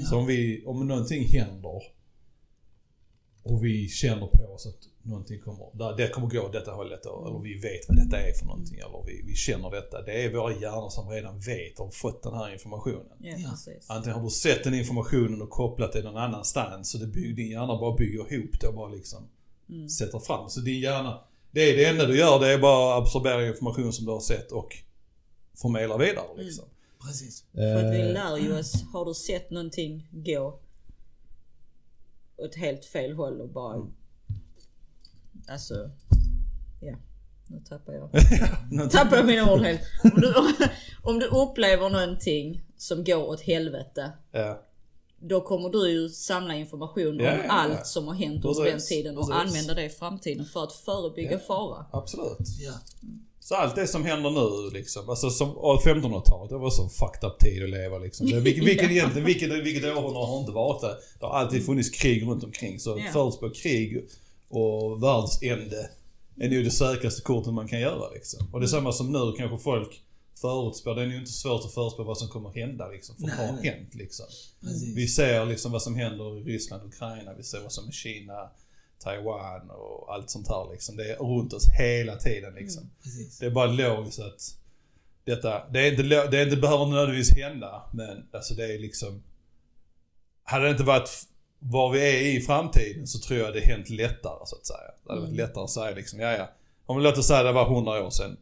[0.09, 1.81] Så om vi, om någonting händer
[3.43, 7.25] Och vi känner på oss att någonting kommer, det kommer gå åt detta hållet då,
[7.27, 10.01] eller vi vet vad detta är för någonting, eller vi, vi känner detta.
[10.01, 13.17] Det är våra hjärnor som redan vet och har fått den här informationen.
[13.19, 13.35] Ja.
[13.87, 17.51] Antingen har du sett den informationen och kopplat det någon annanstans, så det bygger, din
[17.51, 19.23] hjärna bara bygger ihop det och bara liksom
[19.69, 19.89] Mm.
[19.89, 20.49] sätter fram.
[20.49, 21.19] Så din hjärna,
[21.51, 24.19] det är det enda du gör, det är bara att absorbera information som du har
[24.19, 24.75] sett och
[25.61, 26.65] förmedla vidare liksom.
[27.07, 27.45] Precis.
[27.53, 30.59] För att vi Eh, lär ju oss, har du sett någonting gå
[32.37, 33.87] åt helt fel håll och bara...
[35.47, 35.73] Alltså...
[36.81, 36.95] Ja.
[37.47, 38.09] Nu tappar jag.
[38.71, 39.81] något- Tappar jag mina ord helt.
[40.03, 40.33] Om du,
[41.03, 44.11] om du upplever någonting som går åt helvete.
[44.31, 44.63] Ja.
[45.19, 47.51] Då kommer du ju samla information Ja, om ja, ja.
[47.51, 49.41] allt som har hänt under den Precis, tiden och precis.
[49.47, 51.39] använda det i framtiden för att förebygga Ja.
[51.47, 51.85] fara.
[51.91, 52.37] Absolut.
[52.65, 52.71] Ja.
[53.39, 57.39] Så allt det som händer nu liksom, alltså som 1500-talet, det var så fucked up
[57.39, 58.27] tid att leva liksom.
[58.31, 60.97] Det, vilket, vilket, egentligen, vilket, vilket århundrade har inte varit det?
[61.19, 62.79] Det har alltid funnits krig runt omkring.
[62.79, 63.11] Så Ja.
[63.13, 64.07] förutspå krig
[64.49, 65.89] och världsände
[66.39, 68.47] är nog det säkraste kortet man kan göra liksom.
[68.53, 70.03] Och det är samma som nu kanske folk
[70.41, 70.95] förutspår.
[70.95, 73.15] Det är ju inte svårt att förutspå vad som kommer hända liksom.
[73.15, 73.69] För det har nej.
[73.69, 74.25] hänt liksom.
[74.61, 74.97] Precis.
[74.97, 78.49] Vi ser liksom vad som händer i Ryssland, Ukraina, vi ser vad som är Kina,
[78.99, 80.97] Taiwan och allt sånt här liksom.
[80.97, 82.89] Det är runt oss hela tiden liksom.
[83.03, 83.39] Precis.
[83.39, 84.41] Det är bara logiskt att
[85.23, 89.23] detta, det, är inte, det är inte, behöver nödvändigtvis hända, men alltså det är liksom...
[90.43, 91.09] Hade det inte varit
[91.59, 94.91] var vi är i framtiden så tror jag det hänt lättare så att säga.
[95.03, 96.49] Det hade varit lättare att säga liksom, ja ja.
[96.85, 98.37] Om vi låter säga det var 100 år sedan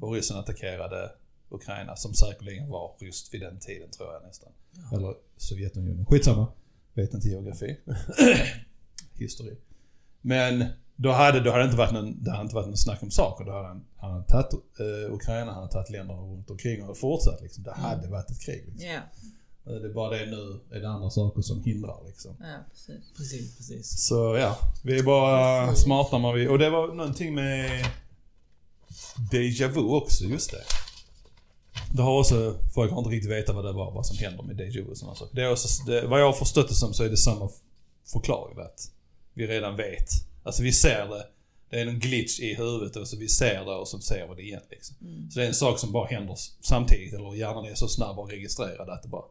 [0.00, 1.10] och ryssen attackerade
[1.50, 4.52] Ukraina, som säkerligen var ryskt vid den tiden tror jag nästan.
[4.92, 6.06] Eller Sovjetunionen.
[6.06, 6.46] Skitsamma.
[6.94, 7.76] Vet inte geografi.
[9.18, 9.56] Histori.
[10.20, 10.64] Men
[10.96, 13.10] då hade då hade det inte varit någon, det hade inte varit någon snack om
[13.10, 13.44] saker.
[13.44, 16.98] Då hade han, han hade tagit eh, Ukraina, han hade tagit länderna runt omkring och
[16.98, 17.64] fortsatt liksom.
[17.64, 18.90] Det hade varit ett krig liksom.
[18.90, 22.36] Ja, Eh, Det är bara det nu, är det andra saker som hindrar liksom.
[22.40, 23.12] ja precis.
[23.16, 24.06] Precis, precis.
[24.06, 26.48] Så ja, vi är bara smarta när vi...
[26.48, 27.86] Och det var någonting med
[29.30, 30.62] Deja vu också, just det.
[31.92, 34.56] Det har också, folk har inte riktigt vetat vad det var, vad som händer med
[34.56, 35.36] Deja vu och sådana saker.
[35.36, 37.50] Det är också, det, vad jag har förstått det som så är det samma
[38.12, 38.90] förklaring att
[39.34, 40.08] vi redan vet.
[40.42, 41.26] Alltså vi ser det,
[41.70, 44.34] det är en glitch i huvudet och så vi ser det och så ser vi
[44.34, 44.96] det igen liksom.
[45.30, 48.30] Så det är en sak som bara händer samtidigt, eller hjärnan är så snabb och
[48.30, 49.24] registrerad att det bara...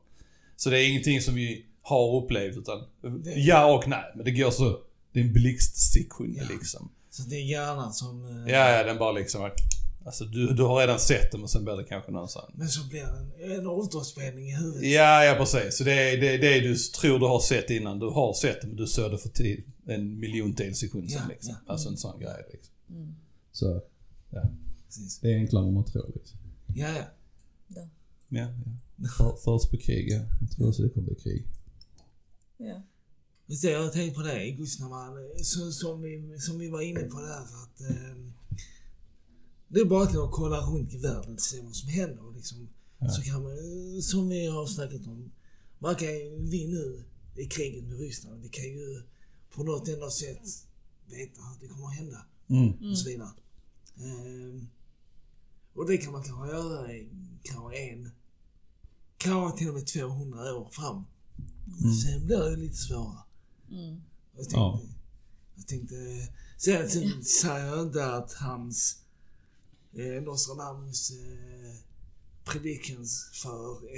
[0.55, 2.83] Så det är ingenting som vi har upplevt utan,
[3.35, 4.79] ja och nej, men det går så,
[5.11, 6.43] det är en blixtsekund Ja.
[6.49, 6.89] liksom.
[7.09, 8.25] Så det är hjärnan som...
[8.45, 9.49] eh, Ja, ja, den bara liksom,
[10.05, 12.51] alltså du, du har redan sett det men sen blir det kanske någon sån.
[12.53, 14.83] Men så blir det en, en återspänning i huvudet.
[14.91, 15.77] Ja, ja precis.
[15.77, 17.99] Så det är det, det är du tror du har sett innan.
[17.99, 21.27] Du har sett det men du såg det för tid, en miljontels sekund sen Ja,
[21.29, 21.55] liksom.
[21.65, 21.71] ja.
[21.73, 22.73] Alltså en sån grej liksom.
[22.89, 23.15] Mm.
[23.51, 23.81] Så,
[24.29, 24.41] ja.
[24.85, 25.19] Precis.
[25.19, 26.37] Det är enklare än man tror liksom.
[26.75, 27.03] Ja, ja.
[27.67, 27.81] Ja,
[28.29, 28.47] ja.
[29.43, 30.21] Först på krig, ja.
[30.41, 31.47] Jag tror också det kommer bli krig.
[32.57, 32.81] Ja.
[33.45, 36.69] Just det, jag har tänkt på det Gustav, när man, så, som, vi, som vi
[36.69, 38.15] var inne på där att eh,
[39.67, 42.33] det är bara till att kolla runt i världen och se vad som händer.
[42.35, 42.69] Liksom.
[42.99, 43.09] Ja.
[43.09, 45.31] Så kan man, eh, som vi har snackat om,
[45.79, 47.03] man kan ju, vi nu
[47.35, 49.01] i kriget med Ryssland, vi kan ju
[49.55, 50.41] på något enda sätt
[51.05, 52.91] veta att det kommer att hända Mm.
[52.91, 53.29] och så vidare.
[53.97, 54.67] Ehm,
[55.73, 57.09] och det kan man kanske göra i
[57.43, 58.09] kanske en,
[59.23, 61.05] kanske till och med 200 år fram.
[62.03, 63.17] Sen blir det lite svårare.
[63.71, 64.01] Mm.
[64.35, 64.81] Jag tänkte, Ja.
[65.55, 65.95] jag tänkte
[66.57, 68.97] sen, sen säger jag inte att hans
[69.93, 71.75] eh, Nostradamus eh,
[72.45, 73.49] predictions för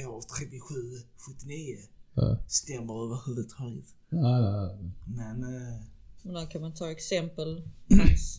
[0.07, 1.77] år 3779
[2.13, 2.37] Ja.
[2.47, 3.85] stämmer överhuvudtaget.
[4.09, 4.77] Ja, ja, ja.
[5.05, 5.79] Men eh,
[6.23, 7.69] Och där kan man ta exempel.
[7.89, 8.37] Hans,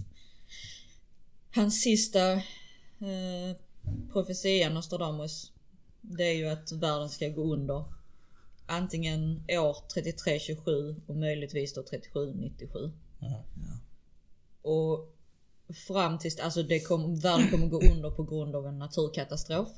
[1.55, 3.57] hans sista eh,
[4.13, 5.53] profetia Nostradamus.
[6.09, 7.85] Det är ju att världen ska gå under.
[8.67, 12.93] Antingen år 3327 och möjligtvis då 3797.
[13.21, 13.45] Ja.
[14.63, 15.13] Och
[15.87, 19.69] fram tills, alltså det kom, världen kommer gå under på grund av en naturkatastrof.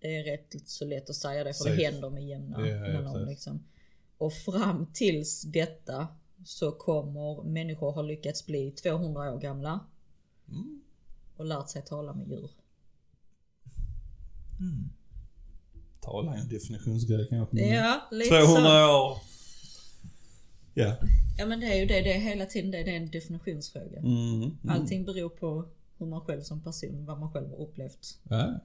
[0.00, 1.84] Det är rätt så lätt att säga det för det Safe.
[1.84, 3.28] händer med jämna Ja, ja, mellanrum precis.
[3.28, 3.64] liksom.
[4.18, 6.06] Och fram tills detta
[6.44, 9.80] så kommer människor ha lyckats bli 200 år gamla.
[10.48, 10.82] Mm.
[11.36, 12.50] Och lärt sig tala med djur.
[14.60, 14.88] Mm,
[16.00, 17.56] Tala är en definitionsgrej kanske.
[17.56, 18.46] men Ja, lite så.
[18.46, 19.16] 200 år.
[20.74, 20.96] Ja.
[21.38, 23.98] Ja men det är ju det, det är hela tiden det, det är en definitionsfråga.
[23.98, 24.42] Mm.
[24.42, 24.56] Mm.
[24.68, 25.68] Allting beror på
[25.98, 28.60] hur man själv som person, vad man själv har upplevt, Ja.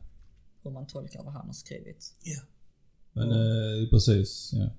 [0.63, 2.13] hur man tolkar vad han har skrivit.
[2.23, 2.41] ja.
[3.15, 4.69] Men eh, precis, ja.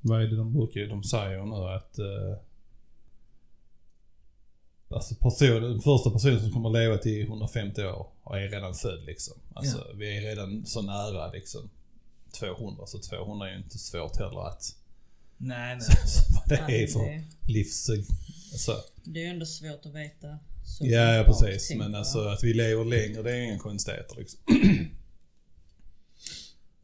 [0.00, 2.38] Vad är det de brukar, de säger nu att eh,
[4.94, 9.04] Alltså person, den första personen som kommer att leva till 150 år är redan född
[9.04, 9.34] liksom.
[9.54, 11.70] Alltså vi är redan så nära liksom
[12.32, 14.76] 200 så 200 är ju inte svårt heller att
[15.36, 15.86] Nej, nej.
[16.34, 17.90] Vad det är Nej, för det- livs...
[18.52, 20.38] Alltså, Det är ju ändå svårt att veta.
[20.64, 21.68] så ja, ja, precis.
[21.68, 24.40] tänkt, Men alltså att vi lever längre, det är inga konstigheter liksom.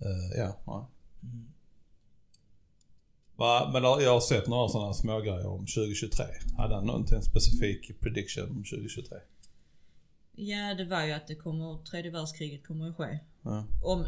[0.00, 0.90] Eh, ja, ja.
[3.38, 6.24] Va, men jag har sett några sådana smågrejer om 2023.
[6.56, 9.18] Hade han någonting specifik prediction om 2023?
[10.32, 13.18] Ja, det var ju att det kommer, tredje världskriget kommer att ske.
[13.42, 13.64] Ja.
[13.84, 14.06] Om,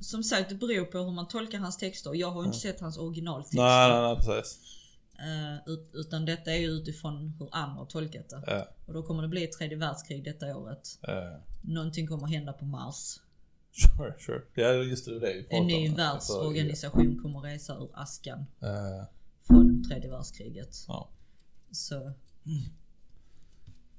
[0.00, 2.14] som sagt, det beror på hur man tolkar hans texter.
[2.14, 3.58] Jag har ju inte sett hans originaltexter.
[3.62, 4.58] Nej, nej, nej, precis.
[5.66, 8.42] Ut, utan detta är ju utifrån hur andra har tolkat det.
[8.46, 10.98] Ja, Och då kommer det bli ett tredje världskrig detta året.
[11.00, 11.40] ja.
[11.62, 13.20] Någonting kommer hända på Mars.
[13.76, 14.42] Sure, sure.
[14.54, 15.20] Ja, just det.
[15.20, 15.94] Det är En ny om.
[15.94, 19.04] världsorganisation kommer resa ur askan Eh,
[19.42, 20.84] från tredje världskriget.
[20.88, 21.10] ja.
[21.70, 22.12] Så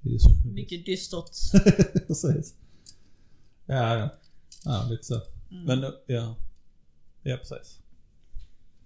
[0.03, 0.29] är så.
[0.45, 1.29] mycket dystert.
[2.07, 2.55] precis.
[3.65, 4.09] Ja, ja.
[4.65, 5.21] Ja, lite så.
[5.51, 5.63] Mm.
[5.63, 6.35] Men ja.
[7.23, 7.79] Ja, precis.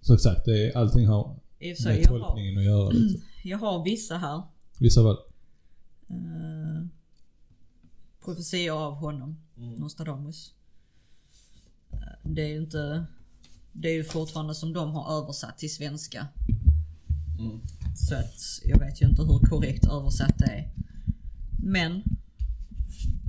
[0.02, 3.22] Så exakt, det är, allting har sig, med jag har, tolkningen att göra lite.
[3.44, 4.42] jag har vissa här.
[4.80, 5.18] Vissa väl?
[6.12, 6.86] Uh,
[8.24, 9.74] profetior av honom, Mm.
[9.74, 10.54] Nostradamus.
[12.24, 13.06] Det är ju inte...
[13.74, 16.28] Det är ju fortfarande som de har översatt till svenska.
[17.40, 17.60] Mm.
[17.96, 20.72] Så att jag vet ju inte hur korrekt översatt det är.
[21.64, 22.04] Men.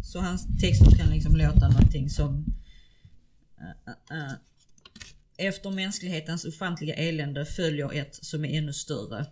[0.05, 2.45] Så hans texter kan liksom låta någonting som.
[3.59, 4.33] eh, eh.
[5.37, 9.27] Efter mänsklighetens ofantliga elände följer ett som är ännu större.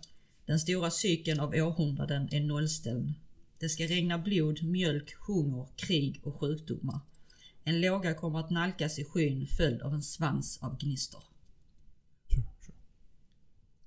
[0.47, 3.15] Den stora cykeln av århundraden är nollställd.
[3.59, 7.01] Det ska regna blod, mjölk, hunger, krig och sjukdomar.
[7.65, 11.23] En låga kommer att nalkas i skyn följd av en svans av gnistor.
[12.35, 12.79] Sure, sure.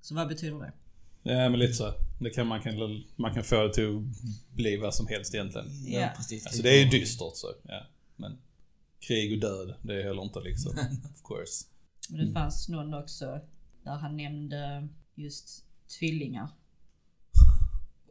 [0.00, 0.72] Så vad betyder det?
[1.22, 1.94] Ja, men lite så.
[2.20, 4.02] Det kan, man, kan, man kan få det till att
[4.56, 5.66] bli vad som helst egentligen.
[5.86, 6.12] Ja.
[6.16, 6.46] precis.
[6.46, 7.54] Alltså det är ju dystert så.
[7.62, 7.86] Ja.
[8.16, 8.38] Men
[9.00, 10.72] krig och död, det är heller inte liksom.
[11.14, 11.64] of course.
[12.10, 13.40] Men det fanns någon också
[13.82, 15.64] där han nämnde just
[15.98, 16.48] tvillingar.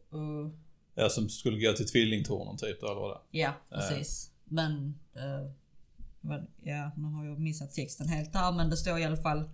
[0.10, 0.54] Och,
[0.95, 4.32] Ja, som skulle gå till tvillingtornen typ eller vad det ja, precis.
[4.54, 5.00] Men,
[6.22, 9.50] vad, ja, nu har jag missat texten helt där, men det står i alla fall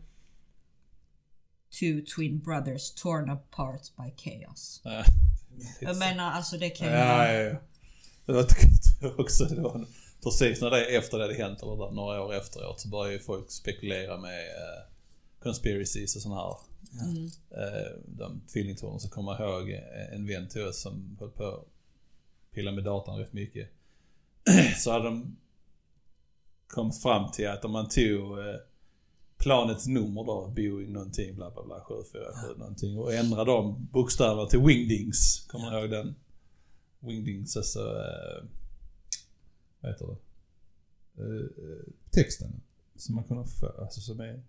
[1.80, 4.82] Two twin brothers torn apart by chaos.
[4.84, 5.04] Ja.
[5.82, 7.60] Jag menar alltså det kan ju Ja, ja, ja.
[8.26, 8.50] Det var, jag
[9.00, 9.86] tror också det var
[10.24, 13.20] precis när det efter det hade hänt, eller där, några år efteråt, så började ju
[13.20, 14.94] folk spekulera med uh,
[15.40, 16.56] conspiracies och sån här.
[17.02, 17.24] Mm.
[17.26, 19.70] Uh, de tvillingtornen, så kommer jag ihåg
[20.12, 21.66] en vän till oss som höll på att
[22.52, 23.70] pilla med datorn rätt mycket.
[24.78, 25.38] Så hade de
[26.68, 28.56] kommit fram till att om man tog uh,
[29.38, 34.60] planets nummer då, Boeing någonting, bla bla bla, 747 någonting och ändrade de bokstäverna till
[34.60, 35.48] Wingdings.
[35.48, 36.16] Kommer du ihåg den?
[37.00, 37.80] Wingdings, alltså...
[37.80, 38.46] Uh,
[39.80, 40.18] vad heter det?
[41.24, 42.62] Uh, uh, texten.
[42.96, 44.44] Som man kunde få, alltså som är...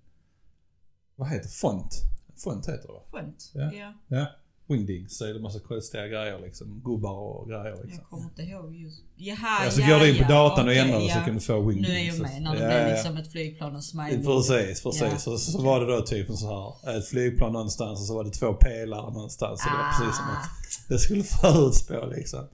[1.17, 2.03] Vad heter font?
[2.37, 3.03] Font heter det va?
[3.11, 3.51] Skönt.
[3.55, 3.73] Ja.
[3.73, 3.95] Ja.
[4.09, 4.27] Ja.
[4.71, 6.81] Wingdings, så är det massa konstiga grejer liksom.
[6.85, 7.91] Gubbar och grejer liksom.
[7.93, 9.03] Jag kommer inte ihåg just...
[9.17, 11.25] Jaha, Ja, så ja, går du in på ja, datorn och ändrar och så ja.
[11.25, 11.89] kan du få Wingdings.
[11.89, 12.95] Nu är jag med när det Ja, blir ja.
[12.95, 14.25] liksom ett flygplan och smiley.
[14.25, 15.03] Precis, precis.
[15.03, 15.19] Ja.
[15.19, 18.31] Så, så var det då typ så här, ett flygplan någonstans och så var det
[18.31, 19.61] två pelare någonstans.
[19.63, 20.33] Så det var precis som Ah.
[20.33, 22.45] att det skulle förutspå liksom.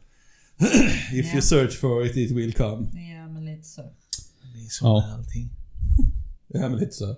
[1.13, 1.33] If Ja.
[1.33, 2.87] you search for it, it will come.
[3.17, 3.83] Ja, men lite så.
[3.83, 5.01] Det är så Ja.
[5.07, 5.51] med allting.
[6.49, 7.17] Ja men lite så.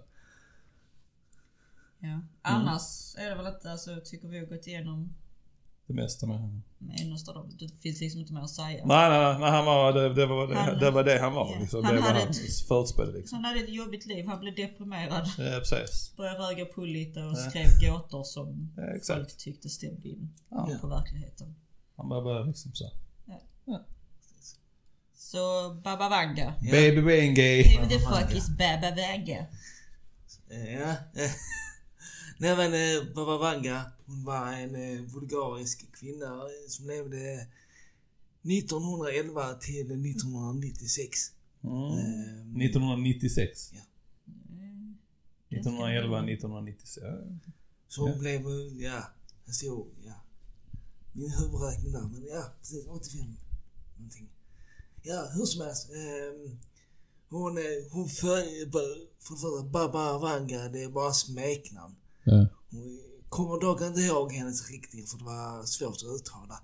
[2.01, 2.21] Ja.
[2.49, 5.15] Annars är det väl inte, alltså tycker vi har gått igenom
[5.87, 7.55] Det mesta med med Nostradamus.
[7.59, 8.87] Det finns liksom inte mer att säga.
[8.87, 11.53] Nej, nej, nej, han var, det, det, var, det, Han- det var det han var
[11.55, 11.61] ja.
[11.61, 11.85] liksom.
[11.85, 13.37] Han det var hade hans ett- förutspel liksom.
[13.37, 15.29] Han hade ett jobbigt liv, han blev deprimerad.
[15.39, 16.17] Ja, precis.
[16.17, 17.51] Började röga på lite och Ja.
[17.51, 19.19] skrev gåtor som Ja, exakt.
[19.19, 20.71] folk tyckte stämde in Ja.
[20.81, 21.55] på verkligheten.
[21.97, 22.91] Han bara började liksom så.
[25.15, 26.55] Så Baba Vanga.
[26.63, 26.71] Ja.
[26.73, 27.79] Baby Wenge.
[27.81, 29.47] Who the fuck is Baba Vanga?
[30.49, 30.95] Ja.
[32.41, 37.47] Nej men eh, Baba Vanga, hon var en eh, bulgarisk kvinna eh, som levde
[38.43, 41.19] 1911 till 1996.
[41.65, 41.75] Mm.
[41.75, 43.73] Eh, 1996.
[43.73, 43.81] Ja.
[45.51, 46.99] 1911, 1996.
[47.03, 47.19] Ja.
[47.89, 48.19] Så hon Ja.
[48.19, 49.03] blev, eh, ja,
[49.45, 50.15] jag såg, ja.
[51.13, 53.37] Min huvudräkning där, men ja, precis 85
[53.97, 54.29] någonting.
[55.03, 55.91] Ja, hur som helst.
[55.91, 56.53] Eh,
[57.29, 61.95] hon, eh, hon för, för, för Baba Vanga, det är bara smeknamn.
[62.29, 62.47] Ja.
[63.29, 66.61] Kommer dock inte ihåg hennes riktiga för det var svårt att uttala.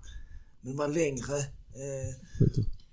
[0.61, 1.37] Men det var längre.
[1.83, 2.15] Eh,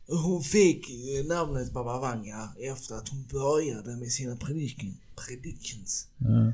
[0.07, 6.09] hon fick eh, namnet Baba Vanga efter att hon började med sina prediction, predictions.
[6.19, 6.53] Ja.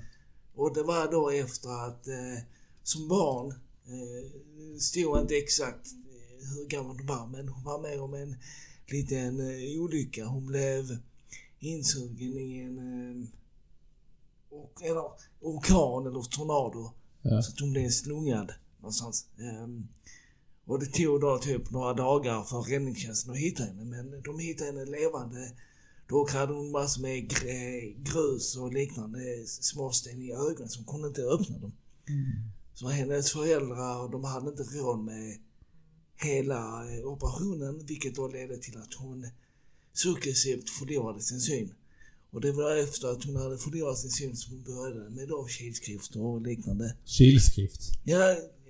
[0.55, 2.43] Och det var då efter att eh,
[2.83, 3.49] som barn,
[3.87, 8.37] eh, stod inte exakt eh, hur gammal hon var, men hon var med om en
[8.87, 10.25] liten eh, olycka.
[10.25, 10.99] Hon blev
[11.59, 13.31] insugen i en...
[14.59, 15.03] Och, eller
[15.41, 16.93] orkan eller tornado.
[17.23, 17.43] Ja.
[17.43, 19.27] Så att hon blev slungad någonstans.
[19.39, 19.89] Ehm,
[20.67, 23.85] och det tog då typ några dagar för räddningstjänsten att hitta henne.
[23.85, 25.53] Men de hittade henne levande.
[26.09, 31.09] Dock hade hon massor med gr- grus och liknande småsten i ögonen så hon kunde
[31.09, 31.73] inte öppna dem.
[32.75, 35.39] Så hennes föräldrar, de hade inte råd med
[36.17, 39.27] hela eh, operationen vilket då ledde till att hon
[39.93, 41.75] successivt förlorade sin syn.
[42.31, 45.45] Och det var efter att hon hade förlorat sin syn som hon började med då
[45.47, 46.95] kilskrift och liknande.
[47.05, 47.81] Kilskrift.
[48.05, 48.17] Ja,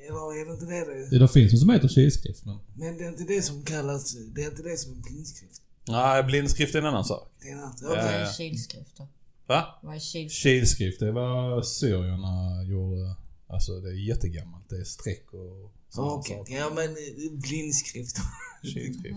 [0.09, 2.59] eller är det inte det det Det finns en som heter kilskrift men...
[2.75, 5.63] Men det är inte det som kallas, det är inte det som är blindskrift.
[5.89, 7.33] Nej, blindskrift är en annan sak.
[7.43, 7.75] Det är en annan.
[7.83, 8.15] Ja, Vad Okej.
[8.15, 8.33] är ja.
[8.33, 9.09] kilskrift då?
[9.47, 9.79] Va?
[9.83, 10.43] Vad är kilskrift?
[10.43, 13.15] Kilskrift, det var syrierna gjorde.
[13.47, 14.65] Alltså det är jättegammalt.
[14.69, 16.55] Det är streck och sådana Okej, saker.
[16.55, 18.17] ja men eh, blindskrift.
[18.63, 19.17] Kilskrift.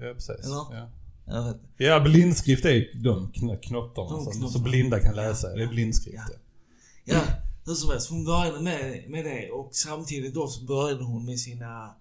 [0.00, 0.28] Ja, precis.
[0.44, 0.54] Eller?
[0.54, 0.90] Ja.
[1.76, 4.48] Ja, blindskrift är de kn- knottarna De som knottarna.
[4.52, 5.48] så blinda kan läsa.
[5.48, 5.70] Det är Ja.
[5.70, 6.16] blindskrift.
[6.16, 6.34] Ja.
[7.04, 7.14] Ja.
[7.14, 7.22] Ja,
[7.66, 8.10] hur som helst.
[8.10, 11.94] Hon började med, med det och samtidigt då så började hon med sina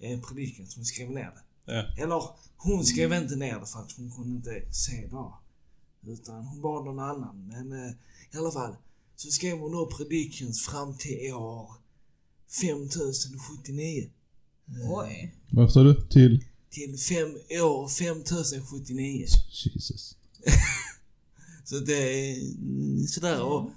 [0.00, 1.30] eh, predikan som hon skrev ner
[1.66, 1.72] det.
[1.72, 2.02] Ja.
[2.04, 2.22] Eller
[2.56, 6.12] hon skrev inte ner det för att hon kunde inte se det.
[6.12, 7.46] Utan hon bad någon annan.
[7.46, 7.90] Men eh,
[8.32, 8.76] i alla fall.
[9.16, 11.70] Så skrev hon då predictions fram till år
[12.60, 14.08] 5079.
[14.90, 15.34] Oj.
[15.50, 15.94] Vad sa du?
[16.10, 16.44] Till?
[16.72, 19.26] Till fem, år 5079.
[19.50, 20.16] Jesus.
[21.64, 23.42] Så det är mm, sådär.
[23.42, 23.70] Och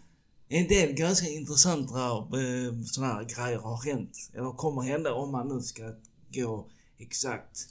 [0.50, 4.32] en del ganska intressanta eh, sådana här grejer har hänt.
[4.34, 5.94] Eller kommer hända om man nu ska
[6.34, 7.68] gå exakt.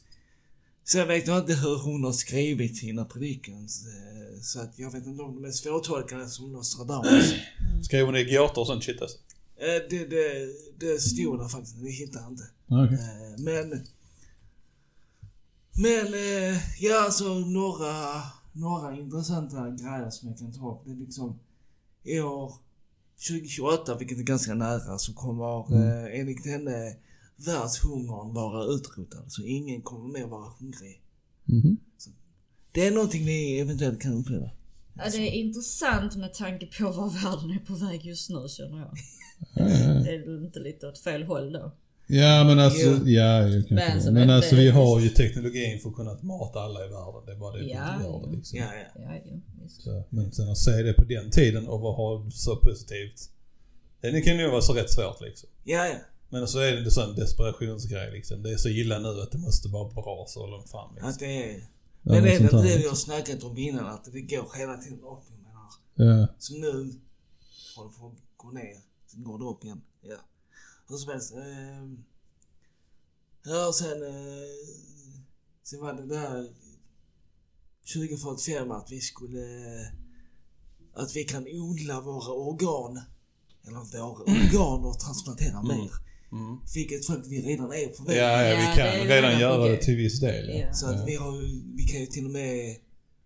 [0.84, 3.86] Sen vet jag inte hur hon har skrivit sina predikans.
[3.86, 7.34] Eh, så att jag vet inte om de är svårtolkade som Nostradamus.
[7.82, 9.18] Skrev hon det i gåtor och sånt shit alltså?
[9.56, 12.44] Eh, det, det, det stod där faktiskt, det hittade jag inte.
[12.94, 13.86] Eh, Men...
[15.76, 20.82] Men, eh, ja alltså några, några intressanta grejer som jag kan ta upp.
[20.84, 21.38] Det är liksom
[22.02, 22.52] i år
[23.28, 26.96] 2028, vilket är ganska nära, så kommer eh, enligt henne
[27.36, 29.32] världshungern vara utrotad.
[29.32, 31.02] Så ingen kommer mer vara hungrig.
[31.44, 31.76] Mhm.
[32.72, 34.50] Det är någonting vi eventuellt kan uppleva.
[34.94, 38.78] Ja, det är intressant med tanke på var världen är på väg just nu känner
[38.78, 38.94] jag.
[39.54, 39.92] Ja, ja, ja.
[39.94, 41.72] Det är inte lite åt fel håll då?
[42.06, 42.98] Ja men alltså, Ja.
[43.06, 45.08] ja, jag kan Men men, som men alltså vi har ju...
[45.08, 47.22] Teknologin för att kunna mata alla i världen.
[47.26, 48.58] Det är bara det vi Ja, inte gör det liksom.
[48.58, 49.02] Ja, ja.
[49.02, 49.20] Ja,
[49.62, 49.82] visst.
[49.82, 53.30] Så, men sen att se det på den tiden och ha så positivt.
[54.00, 55.48] Det kan ju vara så rätt svårt liksom.
[55.64, 55.96] Ja, ja.
[56.28, 58.42] Men så är det en sån desperationsgrej liksom.
[58.42, 61.10] Det är så illa nu att det måste vara bra så långt fram liksom.
[61.10, 61.56] Att det är...
[62.06, 62.88] Ja, Men är det här det vi liksom.
[62.88, 63.86] har snackat om innan?
[63.86, 65.24] Att det går hela tiden upp.
[65.30, 66.20] Jag menar.
[66.20, 66.26] Ja.
[66.38, 66.92] Så nu
[67.76, 68.76] håller på att gå ner.
[69.06, 69.80] Sen går det upp igen.
[70.02, 70.16] Ja.
[70.88, 71.32] Hur som helst.
[71.32, 72.04] ehm,
[73.44, 74.02] ja, sen...
[74.02, 74.48] Eh,
[75.62, 76.48] sen var det där
[77.94, 79.46] 2045 att vi skulle...
[80.94, 83.00] Att vi kan odla våra organ.
[83.66, 85.90] Eller våra organ och transplantera mer.
[86.32, 86.58] Mm.
[86.74, 88.16] Vilket faktiskt vi redan är på väg.
[88.16, 90.48] Ja, ja, Ja, vi det kan ju redan redan göra det till viss del.
[90.48, 90.54] Ja.
[90.54, 90.72] Ja.
[90.72, 91.32] Så att vi har
[91.76, 92.76] vi kan ju till och med...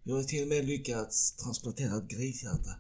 [0.03, 2.71] Vi har till och med lyckats transplantera ett grishjärta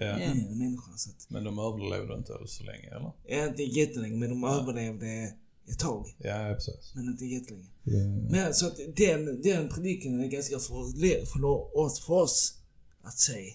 [0.00, 0.06] Ja.
[0.06, 0.18] Ja.
[0.20, 0.96] en människa.
[0.96, 3.12] Så att, Men de överlevde inte så länge eller?
[3.26, 5.34] Ja, inte jättelänge, men de överlevde
[5.70, 6.16] ett tag.
[6.18, 6.92] Ja, ja, precis.
[6.94, 7.66] Men inte jättelänge.
[7.84, 8.06] Ja.
[8.30, 11.44] Men så att den, den predikan är ganska för, för
[11.78, 12.58] oss, för oss
[13.02, 13.54] att se.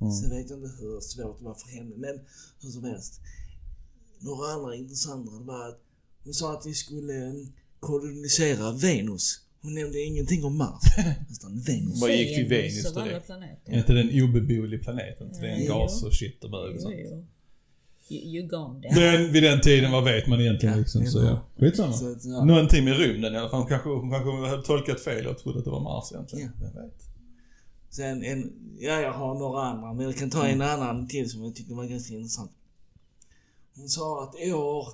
[0.00, 0.12] Mm.
[0.12, 2.20] Sen vet jag inte hur svårt det var för henne, men
[2.60, 3.20] hur som helst.
[4.18, 5.80] Några andra intressanta var att
[6.24, 9.40] hon sa att vi skulle mm, kolonisera Venus.
[9.66, 10.82] Hon nämnde ingenting om Mars,
[11.30, 12.00] utan Venus.
[12.00, 13.30] Vad gick till Venus direkt?
[13.64, 15.20] Är inte det en obeboelig planet?
[15.20, 15.72] Inte det är en Jo.
[15.72, 16.94] gas och shit och bög och sånt?
[16.94, 19.00] You, you gone there.
[19.00, 21.06] Den, vid den tiden, vad vet man egentligen Ja, liksom?
[21.06, 21.40] Så ja.
[21.56, 21.92] Skitsamma.
[21.92, 22.44] Så ja.
[22.44, 23.60] Någonting med rymden i alla fall.
[23.60, 26.52] Hon kanske, hon kanske hade tolkat fel och trodde att det var Mars egentligen.
[26.60, 26.66] Ja.
[26.74, 27.02] Vem vet?
[27.90, 31.44] Sen en, ja jag har några andra, men jag kan ta en annan till som
[31.44, 32.50] jag tyckte var ganska intressant.
[33.76, 34.88] Hon sa att år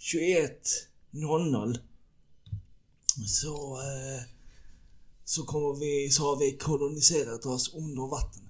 [0.00, 1.78] 21.00
[3.26, 4.22] så, eh,
[5.24, 8.42] så kommer vi, så har vi koloniserat oss under vatten.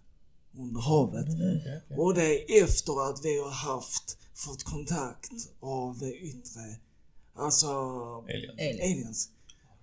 [0.57, 1.27] Under havet.
[1.29, 1.99] Okej, okej.
[1.99, 6.77] Och det är efter att vi har haft, fått kontakt av yttre,
[7.35, 8.55] alltså Alien.
[8.59, 8.81] Alien.
[8.81, 9.29] aliens.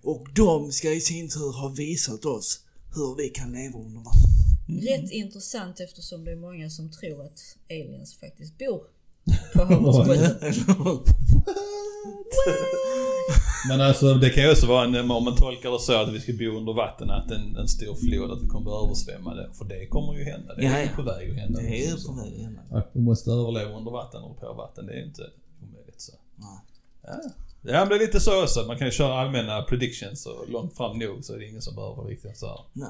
[0.02, 2.60] Och de ska i sin tur ha visat oss
[2.94, 4.36] hur vi kan leva under vatten.
[4.68, 8.82] Rätt intressant eftersom det är många som tror att aliens faktiskt bor.
[13.68, 16.20] Men alltså det kan ju också vara, en, om man tolkar det så att vi
[16.20, 19.48] ska bo under vatten, att en, en stor flod, att vi kommer att översvämma det.
[19.52, 20.54] För det kommer ju hända.
[20.54, 21.60] Det är Ja, på väg att hända.
[21.60, 22.16] Det är liksom.
[22.16, 22.60] på väg att hända.
[22.70, 25.22] Att vi måste överleva under vatten och på vatten, det är inte
[25.62, 26.12] omöjligt så.
[26.36, 26.58] Nej.
[27.02, 27.20] Ja.
[27.62, 28.64] ja, men det är lite så också.
[28.66, 31.74] Man kan ju köra allmänna predictions och långt fram nog så är det ingen som
[31.74, 32.88] behöver riktigt så här Nej.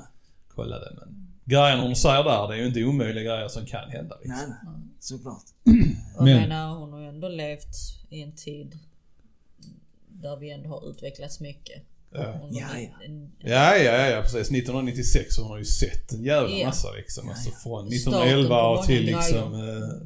[0.54, 0.96] kolla det.
[1.00, 4.16] Men grejerna hon säger där, det är ju inte omöjliga grejer som kan hända.
[4.22, 4.38] Liksom.
[4.48, 4.82] Nej, nej.
[5.08, 5.44] Såklart.
[6.16, 7.76] Och Men- jag menar, hon har ju ändå levt
[8.10, 8.78] i en tid
[10.08, 11.82] där vi ändå har utvecklats mycket.
[12.12, 12.48] Ja.
[12.52, 13.04] Ja, ja.
[13.04, 14.50] en- Ja, ja, ja, ja, precis.
[14.50, 16.66] 1996 hon har ju sett en jävla Ja.
[16.66, 17.28] massa liksom.
[17.28, 19.52] Alltså från Starten 1911 på och många till liksom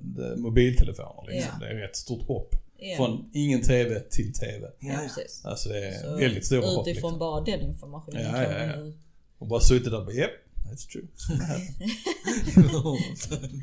[0.03, 1.51] de- mobiltelefoner liksom.
[1.61, 1.67] Ja.
[1.67, 2.55] Det är ett rätt stort hopp.
[2.79, 2.97] Ja.
[2.97, 4.67] Från ingen TV till TV.
[4.81, 4.99] Ja, Ja, ja.
[5.17, 5.45] precis.
[5.45, 7.19] Alltså det är Så väldigt stora hopp Utifrån liksom.
[7.19, 8.77] bara den informationen Ja, kan ja, man ja.
[8.77, 8.95] ju...
[9.39, 10.31] Och bara suttit där och bara, yep,
[10.67, 11.07] that's true.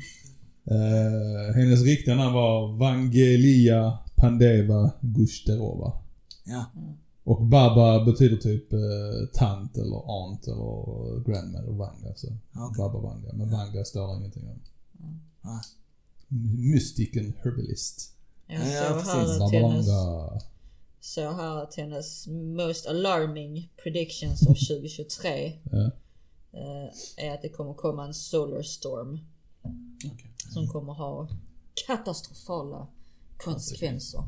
[0.70, 5.92] Eh, hennes riktiga namn var Vangelia Pandeva Gushterova.
[6.44, 6.64] ja.
[7.24, 8.78] Och Baba betyder typ eh,
[9.34, 12.14] tant eller aunt eller grandmother Vanga.
[12.16, 12.74] Så Okej.
[12.78, 13.32] Baba Vanga.
[13.32, 14.60] Men Vanga står ingenting om.
[15.42, 15.60] Ah.
[16.74, 18.14] Mystiken herbalist.
[18.46, 19.12] Jag Ja, såg precis.
[19.12, 19.88] här att Baba hennes...
[19.88, 20.40] Vanga.
[21.00, 25.90] Så här att hennes most alarming predictions av 2023 Ja.
[26.52, 29.18] eh, är att det kommer komma en solar storm
[30.12, 30.30] Okej.
[30.48, 31.28] Som kommer ha
[31.86, 32.86] katastrofala
[33.36, 34.22] konsekvenser.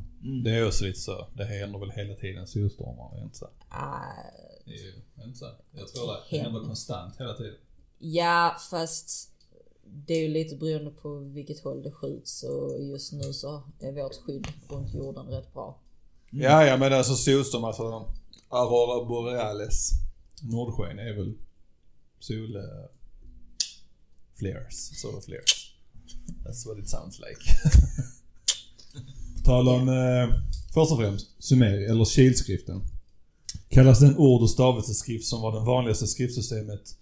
[0.44, 1.26] Det är också lite så.
[1.34, 3.48] Det händer väl hela tiden solstormar, inte så?
[3.68, 4.00] Ah,
[4.64, 5.50] Det är ju inte så.
[5.72, 6.20] Jag tror det.
[6.30, 7.54] Det händer konstant hela tiden.
[7.98, 9.30] ja, fast
[9.84, 13.92] det är ju lite beroende på vilket håll det skjuts och just nu så är
[13.92, 15.78] vårt skydd runt jorden rätt bra.
[16.30, 17.82] Ja, ja, men alltså solstorm, alltså
[18.48, 19.90] Aurora Borealis.
[20.42, 21.34] Nordsken är väl
[22.18, 22.56] sol...
[22.56, 22.62] Uh,
[24.34, 25.00] flares.
[25.00, 25.59] Solar flares.
[26.44, 27.40] That's what it sounds like.
[29.36, 30.34] På tal om, eh,
[30.74, 32.80] först och främst, sumeri, eller kilskriften.
[33.68, 36.96] Kallas den ord och stavelseskrift som var det vanligaste skriftsystemet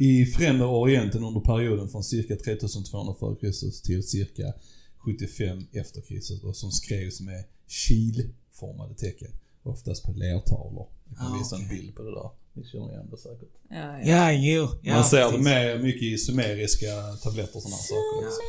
[0.00, 3.82] i Främre Orienten under perioden från cirka 3200 f.Kr.
[3.86, 4.52] till cirka
[4.98, 9.30] 75 efter Kristus och som skrevs med kilformade tecken.
[9.62, 10.88] Oftast på lertavlor.
[11.08, 11.78] Jag kan Ah, visa en okej.
[11.78, 12.30] bild på det där.
[12.54, 13.48] Ni känner igen det säkert.
[13.70, 14.02] Ja, ja.
[14.04, 14.68] Ja, jo.
[14.82, 16.86] Ja, Man ser det med mycket i sumeriska
[17.22, 18.24] tabletter och sådana saker.
[18.24, 18.42] Liksom.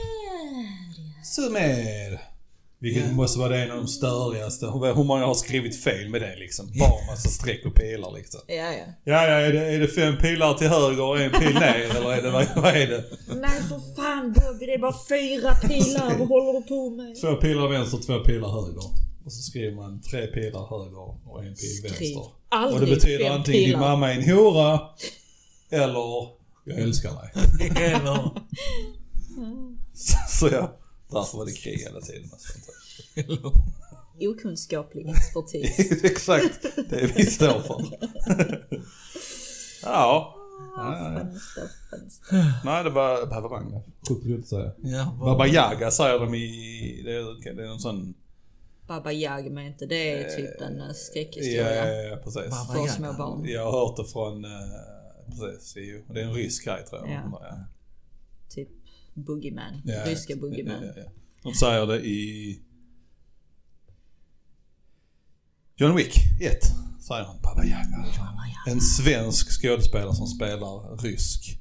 [1.23, 2.19] Sumer!
[2.79, 3.11] Vilket Ja.
[3.11, 4.65] måste vara det en av de störigaste.
[4.65, 6.71] Hur hur många har skrivit fel med det liksom?
[6.79, 8.39] Bara massa streck och pilar liksom.
[8.47, 8.85] Ja, ja.
[9.03, 12.11] Ja, ja, är det, är det fem pilar till höger och en pil ner eller
[12.13, 13.03] är det, vad, vad är det?
[13.35, 16.17] Nej för fan Bobby, det är bara fyra pilar.
[16.19, 17.21] Vad håller du på med?
[17.21, 18.83] Två pilar vänster, två pilar höger.
[19.25, 22.31] Och så skriver man tre pilar höger och en pil Skriv vänster.
[22.53, 24.79] Aldrig Och det betyder antingen din mamma är en hora
[25.69, 26.29] eller
[26.65, 27.31] jag älskar dig.
[27.83, 28.31] Eller...
[29.93, 30.77] Så, så ja,
[31.11, 32.29] därför var det krig hela tiden.
[32.31, 32.53] Alltså,
[34.19, 36.03] Okunskaplig expertis.
[36.03, 37.85] Exakt det vi står för.
[39.83, 40.39] ja.
[40.75, 42.53] Fönster, fönster.
[42.65, 43.81] Nej, det var Baba Vanga.
[44.07, 44.71] Sjukt roligt att säga.
[44.77, 47.01] Ja, Baba Yaga säger de i...
[47.05, 48.13] Det är, det är en sån...
[48.97, 51.85] Baba Jag men inte det är ju typ en eh, Ja, skräckhistoria.
[51.85, 52.49] ja, ja, precis.
[52.49, 53.45] Baba För små barn.
[53.45, 54.45] Jag har hört det från...
[54.45, 54.51] eh,
[55.29, 56.03] Precis, EU.
[56.13, 57.09] Det är en rysk grej tror jag.
[57.11, 57.39] Ja.
[57.41, 57.65] Ja.
[58.49, 58.69] Typ
[59.13, 59.81] Boogeyman.
[59.85, 60.83] Ja, Ryska Boogeyman.
[60.83, 61.11] Ja, ja, ja.
[61.43, 62.61] De säger det i...
[65.75, 66.57] John Wick 1
[67.07, 68.05] säger han Baba Yaga.
[68.67, 71.59] En svensk skådespelare som spelar rysk.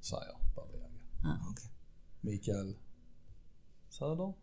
[0.00, 1.38] Säger Baba Yaga.
[1.50, 1.70] okej.
[2.20, 2.74] Mikael
[3.88, 4.34] Söderberg?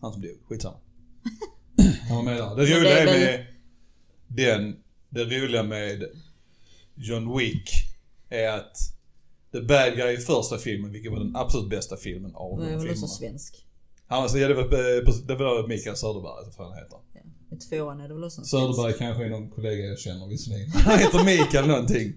[0.00, 0.38] Han som dog.
[0.48, 0.76] Skitsamma.
[2.08, 2.56] Han var med där.
[2.56, 3.46] Det roliga är med
[4.26, 4.76] den,
[5.10, 6.04] det roliga med
[6.94, 7.70] John Wick
[8.28, 8.76] är att
[9.52, 12.72] The Bad Guy i första filmen, vilket var den absolut bästa filmen av de jag
[12.72, 13.08] är väl också filmerna.
[13.08, 13.66] svensk.
[14.06, 16.98] Han var, ja, det, var, eh, det var Mikael Söderberg, vad fan han heter.
[17.14, 17.56] Ja.
[17.56, 20.70] I tvåan är det väl också en Söderberg kanske är någon kollega jag känner visserligen.
[20.74, 22.14] Han heter Mikael någonting.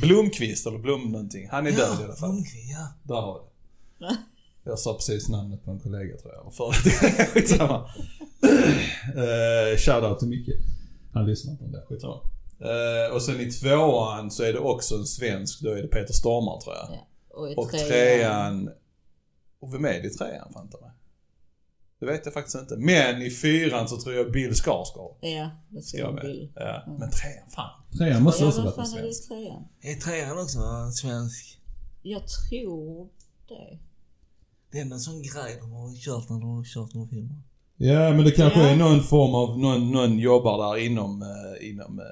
[0.00, 1.48] Blomqvist eller Blom någonting.
[1.50, 2.30] Han är död i alla fall.
[2.30, 2.88] Blomqvist, ja.
[3.02, 3.40] Där har
[3.98, 4.16] det.
[4.64, 6.54] Jag sa precis namnet på en kollega tror jag.
[6.54, 7.28] Förut.
[7.28, 7.88] Skitsamma.
[9.16, 10.50] uh, Shoutout till Micke.
[11.12, 11.84] Han lyssnar på det.
[11.88, 12.20] Skitsamma.
[12.60, 15.60] Uh, och sen i tvåan så är det också en svensk.
[15.60, 16.88] Då är det Peter Stormare tror jag.
[16.90, 17.06] Ja.
[17.30, 18.70] Och i Och trean, trean...
[19.60, 20.52] Och vem är det i trean?
[20.52, 20.90] Fanta mig.
[22.00, 22.76] Det vet jag faktiskt inte.
[22.76, 26.32] Men i fyran så tror jag Bill Skarsgård Ja, det ska vara vara med.
[26.32, 26.52] Bill.
[26.54, 26.84] Ja.
[26.86, 27.70] Men trean, fan.
[27.98, 29.28] Trean måste Ja, också en fan är det svensk.
[29.28, 29.64] trean?
[29.80, 30.58] Är trean också
[31.02, 31.60] svensk?
[32.02, 33.08] Jag tror
[33.48, 33.78] det.
[34.72, 37.28] Det är en sån grej de har kört när de har kört någon film.
[37.76, 38.66] Ja, men det kanske Ja.
[38.68, 39.02] är någon...
[39.02, 42.04] Form av, någon, någon jobbar där inom, eh, inom eh,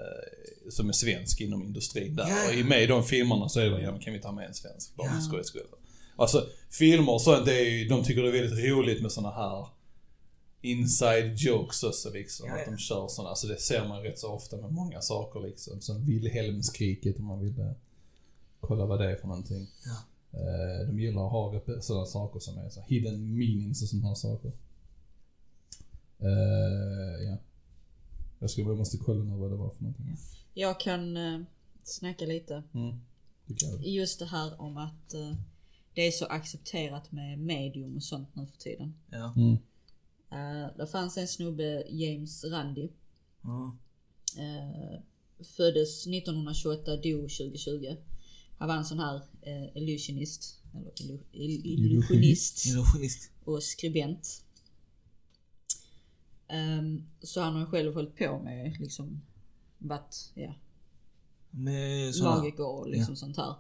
[0.71, 2.29] som är svensk inom industrin där.
[2.29, 2.49] Ja.
[2.49, 4.33] Och i med i de filmerna så är det bara, ja men kan vi ta
[4.33, 4.97] med en svensk?
[4.97, 5.21] Bara för Ja.
[5.21, 5.67] skojs skull.
[6.17, 9.31] Alltså filmer och sånt, det är ju, de tycker det är väldigt roligt med såna
[9.31, 9.67] här
[10.61, 12.47] inside jokes också liksom.
[12.49, 12.61] Ja, ja.
[12.61, 15.81] Att de kör såna, alltså det ser man rätt så ofta med många saker liksom.
[15.81, 17.71] Som Wilhelmskriket om man vill eh,
[18.61, 19.67] kolla vad det är för någonting.
[19.85, 19.97] Ja.
[20.33, 24.15] Eh, de gillar att ha sådana saker som är så hidden meanings och sådana här
[24.15, 24.53] saker.
[26.19, 27.37] Eh, ja.
[28.39, 30.17] Jag skulle bara måste kolla nu vad det var för någonting.
[30.55, 31.45] Jag kan uh,
[31.85, 32.63] snacka lite.
[32.75, 33.01] Mm.
[33.81, 35.35] Just det här om att eh,
[35.95, 38.95] det är så accepterat med medium och sånt nu för tiden.
[39.11, 39.35] Ja.
[39.37, 39.59] Mm.
[40.33, 42.89] Uh, det fanns en snubbe, James Randi.
[44.39, 45.01] Eh,
[45.57, 47.97] föddes 1928, dog 2020.
[48.59, 50.55] Han var en sån här uh, illusionist.
[50.75, 52.67] Eller illu, ill, illusionist.
[52.67, 53.31] Illusionist.
[53.45, 54.45] och skribent.
[56.49, 59.23] Ehm, så han har själv hållit på med liksom
[59.79, 60.55] varit ja,
[61.51, 62.37] Med såna...
[62.37, 63.55] magiker och liksom sånt här.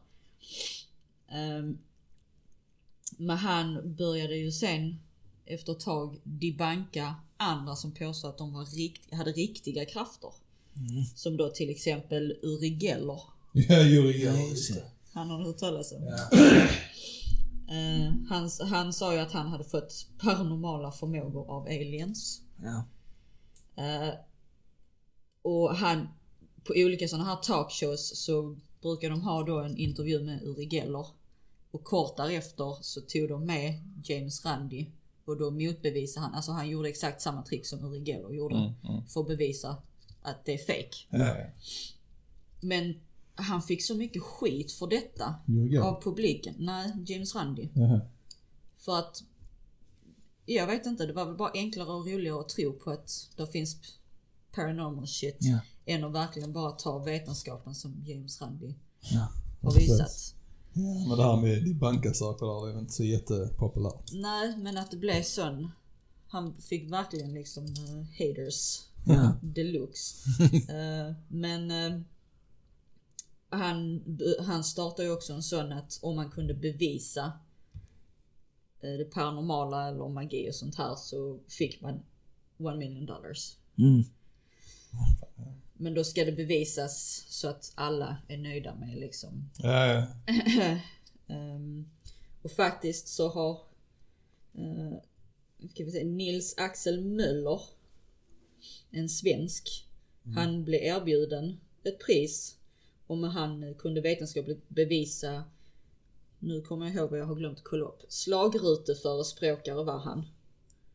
[1.28, 1.78] Ehm,
[3.16, 4.98] men han började ju sen
[5.44, 10.32] efter ett tag debanka andra som påstod att de var rikt, hade riktiga krafter.
[11.14, 13.20] Som då till exempel Uri Geller.
[13.68, 14.50] Ja, Juri Ja, Geller.
[14.50, 14.82] just det.
[15.12, 16.02] Han har hört talas om.
[16.02, 16.38] Ja.
[17.70, 22.40] Eh, han, han sa ju att han hade fått paranormala förmågor av aliens.
[22.62, 22.84] Ja.
[23.84, 24.14] Eh,
[25.42, 26.08] och han,
[26.64, 31.06] på olika sådana här talkshows så brukar de ha då en intervju med Uri Geller.
[31.70, 34.90] Och kort därefter så tog de med James Randi.
[35.24, 38.54] Och då motbevisade han, alltså han gjorde exakt samma trick som Uri Geller gjorde.
[38.56, 39.06] Mm, mm.
[39.06, 39.76] För att bevisa
[40.22, 40.96] att det är fake.
[41.10, 41.46] Ja, ja.
[42.60, 42.94] Men
[43.38, 45.80] han fick så mycket skit för detta Geller.
[45.80, 46.54] av publiken.
[46.58, 47.68] Nej, James Randi.
[47.74, 48.00] Jaha.
[48.78, 49.22] För att
[50.46, 53.46] jag vet inte, det var väl bara enklare och roligare att tro på att det
[53.46, 53.76] finns
[54.54, 55.58] paranormal shit Ja.
[55.86, 58.74] än att verkligen bara ta vetenskapen som James Randi
[59.10, 59.28] Ja.
[59.62, 60.34] har visat.
[61.08, 64.12] Men det här med de bankasaker där, det är inte så jättepopulärt.
[64.12, 65.70] Nej, men att det blev sån.
[66.28, 69.32] Han fick verkligen liksom uh, haters Ja.
[69.42, 70.14] deluxe.
[70.72, 72.00] Eh, men eh,
[73.50, 74.04] han,
[74.40, 77.32] han startade ju också en sån att om man kunde bevisa
[78.80, 82.02] eh, det paranormala eller magi och sånt här så fick man
[82.58, 83.56] one million dollars.
[83.78, 84.04] Mm.
[85.72, 89.50] Men då ska det bevisas så att alla är nöjda med liksom.
[89.58, 90.06] Ja, ja.
[91.30, 91.90] Ehm,
[92.42, 93.60] och faktiskt så har
[94.58, 94.98] uh,
[95.70, 97.60] ska vi säga, Nils Axel Möller,
[98.90, 99.86] en svensk,
[100.34, 102.57] han blev erbjuden ett pris
[103.08, 105.44] om han kunde vetenskapligt bevisa,
[106.38, 110.26] nu kommer jag ihåg vad jag har glömt kolla upp, slagruteförespråkare var han.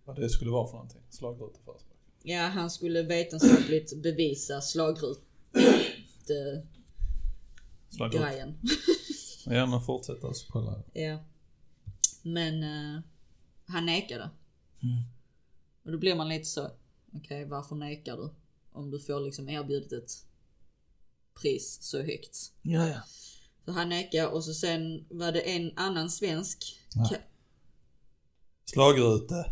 [0.05, 1.01] Vad det skulle vara för någonting.
[1.09, 1.97] Slagruteförespråkare.
[2.23, 5.21] Ja, han skulle vetenskapligt bevisa slagrute
[7.89, 8.21] Slagrut.
[8.21, 8.59] grejen.
[9.45, 10.83] Ja men fortsätt alltså kolla.
[10.93, 11.17] Ja.
[12.21, 13.01] Men eh,
[13.65, 14.29] han nekade.
[14.83, 15.03] Mm.
[15.85, 16.69] Och då blir man lite så,
[17.13, 18.29] okej varför nekar du?
[18.71, 20.25] Om du får liksom erbjudet ett
[21.41, 22.37] pris så högt.
[22.61, 22.95] Ja, ja.
[23.65, 26.57] Så han nekade och så sen var det en annan svensk.
[26.95, 27.01] Ja.
[27.03, 27.21] Ka-
[28.65, 29.45] Slagrute.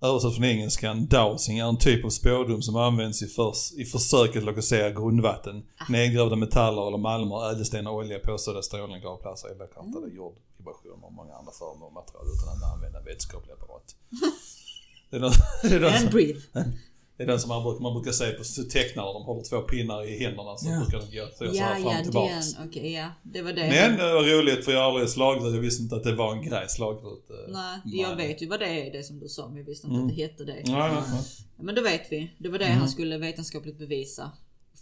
[0.00, 4.36] Översatt från engelskan, dowsing är en typ av spådom som används i, förs- i försöket
[4.36, 11.04] att lokalisera grundvatten, nedgrävda metaller eller malmer, ädelstenar, olja, påstådda strålning, gravplatser, eldkartade jord, vibrationer
[11.06, 13.94] och många andra former av material utan att använda vetenskaplig apparat.
[15.10, 15.32] Det är, den,
[15.62, 16.40] det, är den And som, breathe.
[17.18, 20.08] det är den som man brukar, man brukar se på tecknare, de håller två pinnar
[20.08, 20.78] i händerna så Ja.
[20.80, 22.54] brukar de gå så, så Ja, här fram ja, och tillbaks.
[22.54, 22.68] den.
[22.68, 23.08] Okej, ja.
[23.22, 23.68] Det var det.
[23.68, 26.32] Men det var roligt för jag har aldrig slagrut, jag visste inte att det var
[26.32, 27.30] en grej, slagrut.
[27.30, 28.00] eh, Nej, nej.
[28.00, 30.08] jag vet ju vad det är, det som du sa, men jag visste inte Mm.
[30.10, 30.52] att det hette det.
[30.52, 31.22] Nej, nej, nej.
[31.60, 32.30] Men då vet vi.
[32.38, 32.78] Det var det Mm.
[32.78, 34.30] han skulle vetenskapligt bevisa.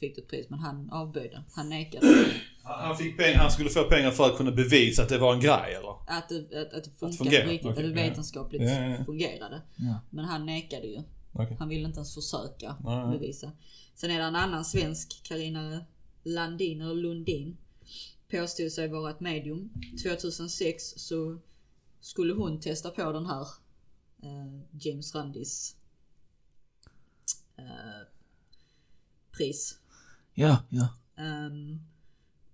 [0.01, 1.43] Fick ett pris, men han avböjde.
[1.53, 2.07] Han nekade.
[2.62, 5.41] Han, fick pengar, han skulle få pengar för att kunna bevisa att det var en
[5.41, 5.91] grej eller?
[6.07, 8.09] Att det, att, att det funkade fungera, på riktigt, okej, att det ja.
[8.09, 9.05] vetenskapligt Ja, ja, ja.
[9.05, 9.62] fungerade.
[9.76, 10.01] Ja.
[10.11, 11.03] Men han nekade ju.
[11.43, 11.57] Okej.
[11.59, 13.53] Han ville inte ens försöka Nej, bevisa.
[13.95, 15.84] Sen är det en annan svensk, Karina
[16.22, 17.57] Landin, eller Lundin.
[18.30, 19.70] Påstod sig vara ett medium.
[20.03, 21.39] 2006 så
[22.01, 23.47] skulle hon testa på den här
[24.22, 25.76] eh, James Randis
[27.57, 28.09] eh,
[29.30, 29.78] pris.
[30.34, 30.89] Ja, ja.
[31.16, 31.80] Ehm,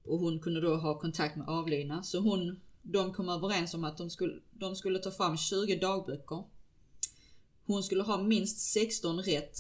[0.05, 2.03] och hon kunde då ha kontakt med avlidna.
[2.03, 6.45] Så hon, de kom överens om att de skulle, de skulle ta fram 20 dagböcker.
[7.67, 9.59] Hon skulle ha minst 16 rätt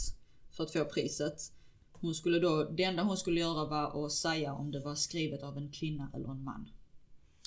[0.50, 1.53] för att få priset.
[1.92, 5.42] Hon skulle då, det enda hon skulle göra var att säga om det var skrivet
[5.42, 6.68] av en kvinna eller en man.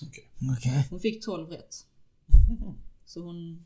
[0.08, 0.32] Okej.
[0.58, 0.88] Okej.
[0.90, 1.76] Hon fick 12 rätt.
[3.06, 3.66] Så hon,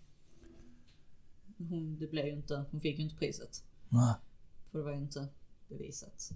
[1.58, 3.64] hon, det blev ju inte, hon fick ju inte priset.
[3.90, 4.14] Nej.
[4.72, 5.28] För det var ju inte
[5.68, 6.30] bevisat.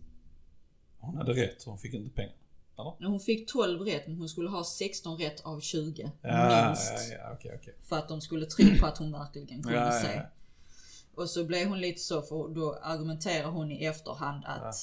[1.00, 2.36] Hon hade rätt, hon fick inte pengar.
[2.78, 3.08] Eller?
[3.10, 6.12] Hon fick 12 rätt men hon skulle ha 16 rätt av 20.
[6.22, 7.12] Ja, minst.
[7.12, 7.76] ja, ja, okej, okej.
[7.84, 10.14] För att de skulle tro på att hon verkligen kunde Ja, ja, se.
[10.16, 10.24] ja.
[11.16, 14.76] Och så blev hon lite så för då argumenterar hon i efterhand att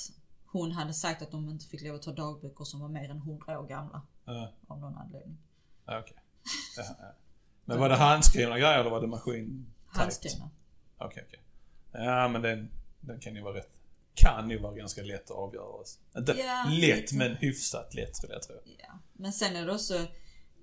[0.46, 3.16] hon hade sagt att de inte fick lov att ta dagböcker som var mer än
[3.16, 4.02] 100 år gamla.
[4.24, 5.38] Ja, Av någon anledning.
[5.86, 6.16] ja, okej.
[6.76, 7.14] Ja, ja.
[7.64, 9.72] Men var det handskrivna grejer eller var det maskin?
[9.86, 10.50] Handskrivna.
[10.98, 11.40] Okej, okej.
[11.92, 12.70] Ja, men den,
[13.00, 13.80] den kan ju vara rätt.
[14.14, 15.84] kan ju vara ganska lätt att avgöra.
[16.16, 18.56] Inte Ja, lätt, men hyfsat lätt skulle jag tro.
[18.78, 18.98] Ja.
[19.12, 20.06] Men sen är det också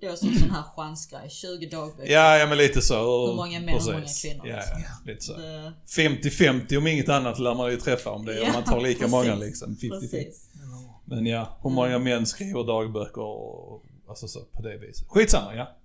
[0.00, 1.30] då som sån här chansgrej.
[1.30, 2.12] 20 dagböcker.
[2.12, 3.26] Ja, ja men lite så.
[3.26, 4.82] Hur många män och hur många kvinnor, Ja, liksom.
[4.82, 5.36] ja, lite så.
[5.36, 8.40] Det- 50-50 om inget annat lär man ju träffa om det.
[8.40, 9.10] om Ja, man tar lika precis.
[9.10, 9.76] många liksom.
[9.76, 10.00] 50-50.
[10.00, 10.48] Precis.
[11.04, 15.06] Men ja, hur många män skriver dagböcker och alltså så på det viset.
[15.08, 15.76] Skitsamma, ja.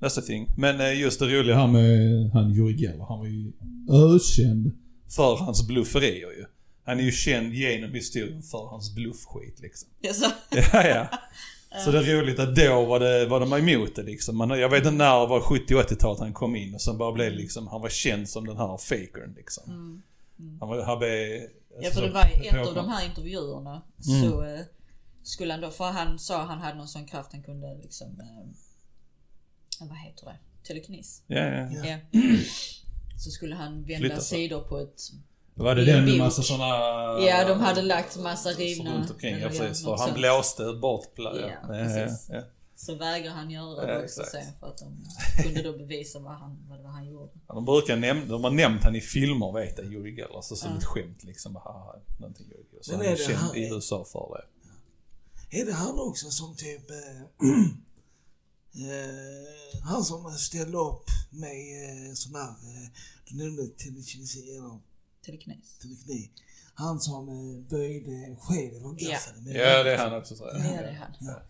[0.00, 0.48] Nästa thing.
[0.56, 3.52] Men eh, just det roliga här med han Uri Geller, han var ju
[4.14, 4.70] ökänd
[5.16, 6.44] för hans blufferier ju.
[6.84, 9.88] Han är ju känd genom historien för hans bluffskit liksom.
[10.14, 11.06] Så, Ja, ja.
[11.84, 14.36] Så det är roligt att då var det, var de emot det liksom.
[14.36, 17.12] Man, jag vet inte när det var 70 80-talet han kom in och sen bara
[17.12, 20.02] blev liksom, han var känd som den här fakern liksom.
[20.60, 21.12] Han var, han blev...
[21.12, 21.50] Mm.
[21.80, 24.30] ja för det var ju ett av de här intervjuerna Mm.
[24.30, 24.60] så eh,
[25.22, 29.86] skulle han då, för han sa han hade någon sån kraft han kunde liksom, eh,
[29.88, 30.38] vad heter det?
[30.66, 31.22] Telekinis.
[31.26, 31.70] Ja, ja.
[31.72, 31.86] Ja.
[31.86, 32.20] Ja.
[33.24, 35.00] Så skulle han vända Flytta sidor på ett
[35.58, 36.66] Var det den med massa såna...
[37.20, 38.94] Ja, de hade lagt massa rivna...
[38.98, 39.84] Runt omkring, ja precis.
[39.84, 42.28] För han blåste bort pla- Ja, ja, ja, precis.
[42.30, 42.42] ja.
[42.76, 45.04] Så vägrar han göra det Ja, också sen för att de
[45.42, 47.32] kunde då bevisa vad, han, vad det var han gjorde.
[47.48, 50.40] Ja, De brukar nämna, de har nämnt han i filmer vet jag, Uri Geller.
[50.42, 50.78] Så som Ja.
[50.78, 51.56] ett skämt liksom.
[51.56, 52.82] Haha, någonting Uri Geller.
[52.82, 55.60] Så Men han är är det känd han- i USA för det.
[55.60, 56.90] Är det han också som typ...
[56.90, 56.96] Eh,
[58.74, 61.50] eh, han som ställde upp med
[62.08, 62.48] eh, sån här...
[62.48, 62.88] Eh,
[63.28, 64.78] du nämnde telekinesi eller
[65.24, 65.78] Telekines.
[65.78, 66.30] telekini.
[66.74, 70.58] Han som eh, böjde skeden och gaffade med Ja, det är han också tror jag.
[70.58, 71.12] Ja, det är han.
[71.20, 71.42] Ja.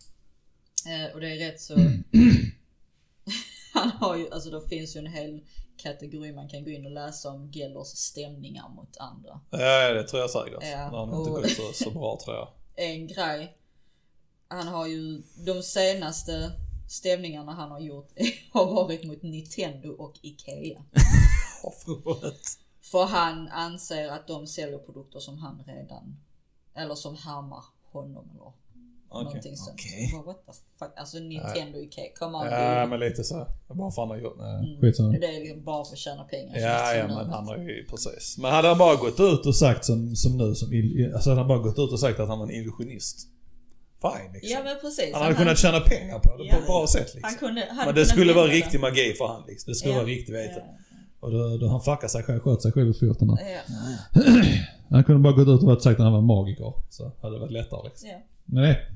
[0.93, 1.75] Eh, och det är rätt så...
[3.75, 5.41] han har ju, alltså det finns ju en hel
[5.77, 9.41] kategori man kan gå in och läsa om Gellers stämningar mot andra.
[9.51, 10.59] Ja, det tror jag säkert.
[10.63, 12.49] Ja, Det har inte och- gått så, så bra tror jag.
[12.77, 13.57] En grej.
[14.49, 16.53] Han har ju de senaste
[16.89, 18.11] stämningarna han har gjort
[18.53, 20.85] har varit mot Nintendo och Ikea.
[22.91, 26.17] För han anser att de säljer produkter som han redan,
[26.77, 28.53] eller som härmar honom eller
[29.11, 29.25] Okej.
[29.25, 29.71] någonting sånt.
[29.81, 30.11] Okej.
[30.15, 30.93] Bara, What the fuck?
[30.97, 32.87] Alltså Nintendo Ikea, come on Ja, dude.
[32.87, 33.47] men lite så.
[33.69, 34.37] Bara för han har gjort...
[34.39, 34.79] Nej.
[34.81, 35.13] Skitsamma.
[35.19, 36.59] Det är liksom bara för att tjäna pengar.
[36.59, 38.39] Ja, ja, men han har ju precis.
[38.39, 40.69] Men hade han bara gått ut och sagt som, som nu, som,
[41.15, 43.29] alltså hade han bara gått ut och sagt att han var en illusionist.
[44.03, 44.51] Fine liksom.
[44.53, 45.13] Ja men precis.
[45.15, 46.53] han hade kunnat tjäna pengar på det Ja.
[46.55, 47.21] på ett bra sätt liksom.
[47.23, 48.53] han kunde, Men det skulle vara det.
[48.53, 49.71] riktig magi för han liksom.
[49.71, 49.99] Det skulle Ja.
[50.01, 50.63] vara riktigt vete.
[50.67, 50.88] Ja.
[51.21, 53.39] Och då, då han fuckade sig själv, sköt sig själv i fötterna.
[53.41, 54.23] Ja.
[54.91, 56.73] Han kunde bara gått ut och sagt att han var magiker.
[56.91, 58.09] Så hade det varit lättare liksom.
[58.09, 58.17] Ja.
[58.45, 58.91] Men nej.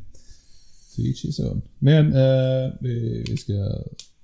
[0.97, 1.63] His own.
[1.79, 3.53] Men eh, vi, vi ska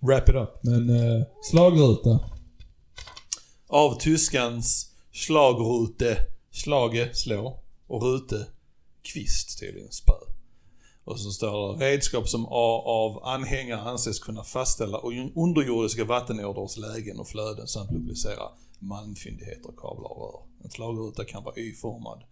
[0.01, 0.49] wrap it up.
[0.63, 2.21] Men eh, slagruta.
[3.67, 6.19] Av tyskans slagrute,
[6.51, 8.47] slage, slå och rute,
[9.03, 10.13] kvist tydligen, spö.
[11.09, 17.19] Och så står det redskap som av anhängare anses kunna fastställa un- underjordiska vattenådrors lägen
[17.21, 18.43] och flöden samt lokalisera
[18.79, 20.65] malmfyndigheter, kablar och rör.
[20.65, 22.23] En slagruta kan vara Y-formad,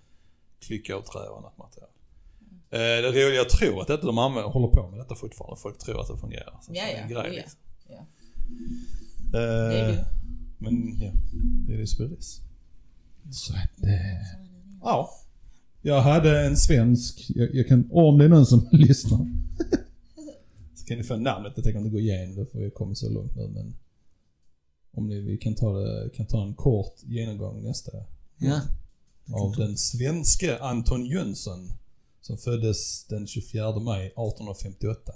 [0.61, 1.91] klycka av trä och annat material.
[2.71, 5.61] Eh, det roliga, jag tror att detta de använder, håller på med detta fortfarande.
[5.61, 6.59] Folk tror att det fungerar.
[6.63, 7.23] Så Ja, det är en ja.
[7.23, 7.43] grej, ja.
[7.43, 7.61] liksom.
[7.89, 8.07] Ja.
[9.39, 10.07] Eh, är det.
[10.59, 11.11] Men ja,
[11.67, 12.41] det är det som det is.
[13.33, 14.41] Så att, eh,
[14.83, 15.11] Ja.
[15.87, 19.19] Jag hade en svensk, jag, jag kan, om det är någon som lyssnar.
[20.75, 22.99] Så kan ni få namnet, jag tänker inte gå igenom det för vi har kommit
[22.99, 23.75] så långt nu men
[24.93, 27.93] om ni vi kan ta, det, kan ta en kort genomgång nästa
[28.39, 28.61] Ja.
[29.33, 31.69] av den svenske Anton Jönsson
[32.21, 35.13] som föddes den 24 maj 1858.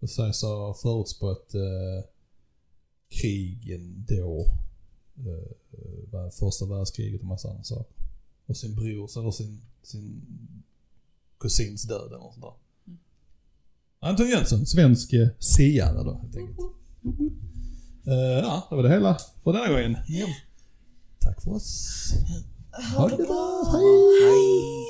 [0.00, 2.08] Och sägs ha förutspått eh,
[3.08, 4.46] krigen då,
[5.16, 7.94] eh, var första världskriget och massa andra saker.
[8.46, 10.22] Och sin brors, eller sin, sin
[11.40, 12.54] kusins död eller något sånt där.
[12.86, 12.98] Mm.
[14.00, 16.58] Anton Jönsson, svensk eh, seare då helt enkelt.
[18.06, 19.96] Eh, ja, det var det hela för denna gången.
[20.06, 20.26] Ja.
[21.20, 22.12] Tack för oss.
[22.96, 24.30] Ha det bra, hej!
[24.30, 24.86] hej.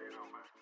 [0.00, 0.59] you know, man.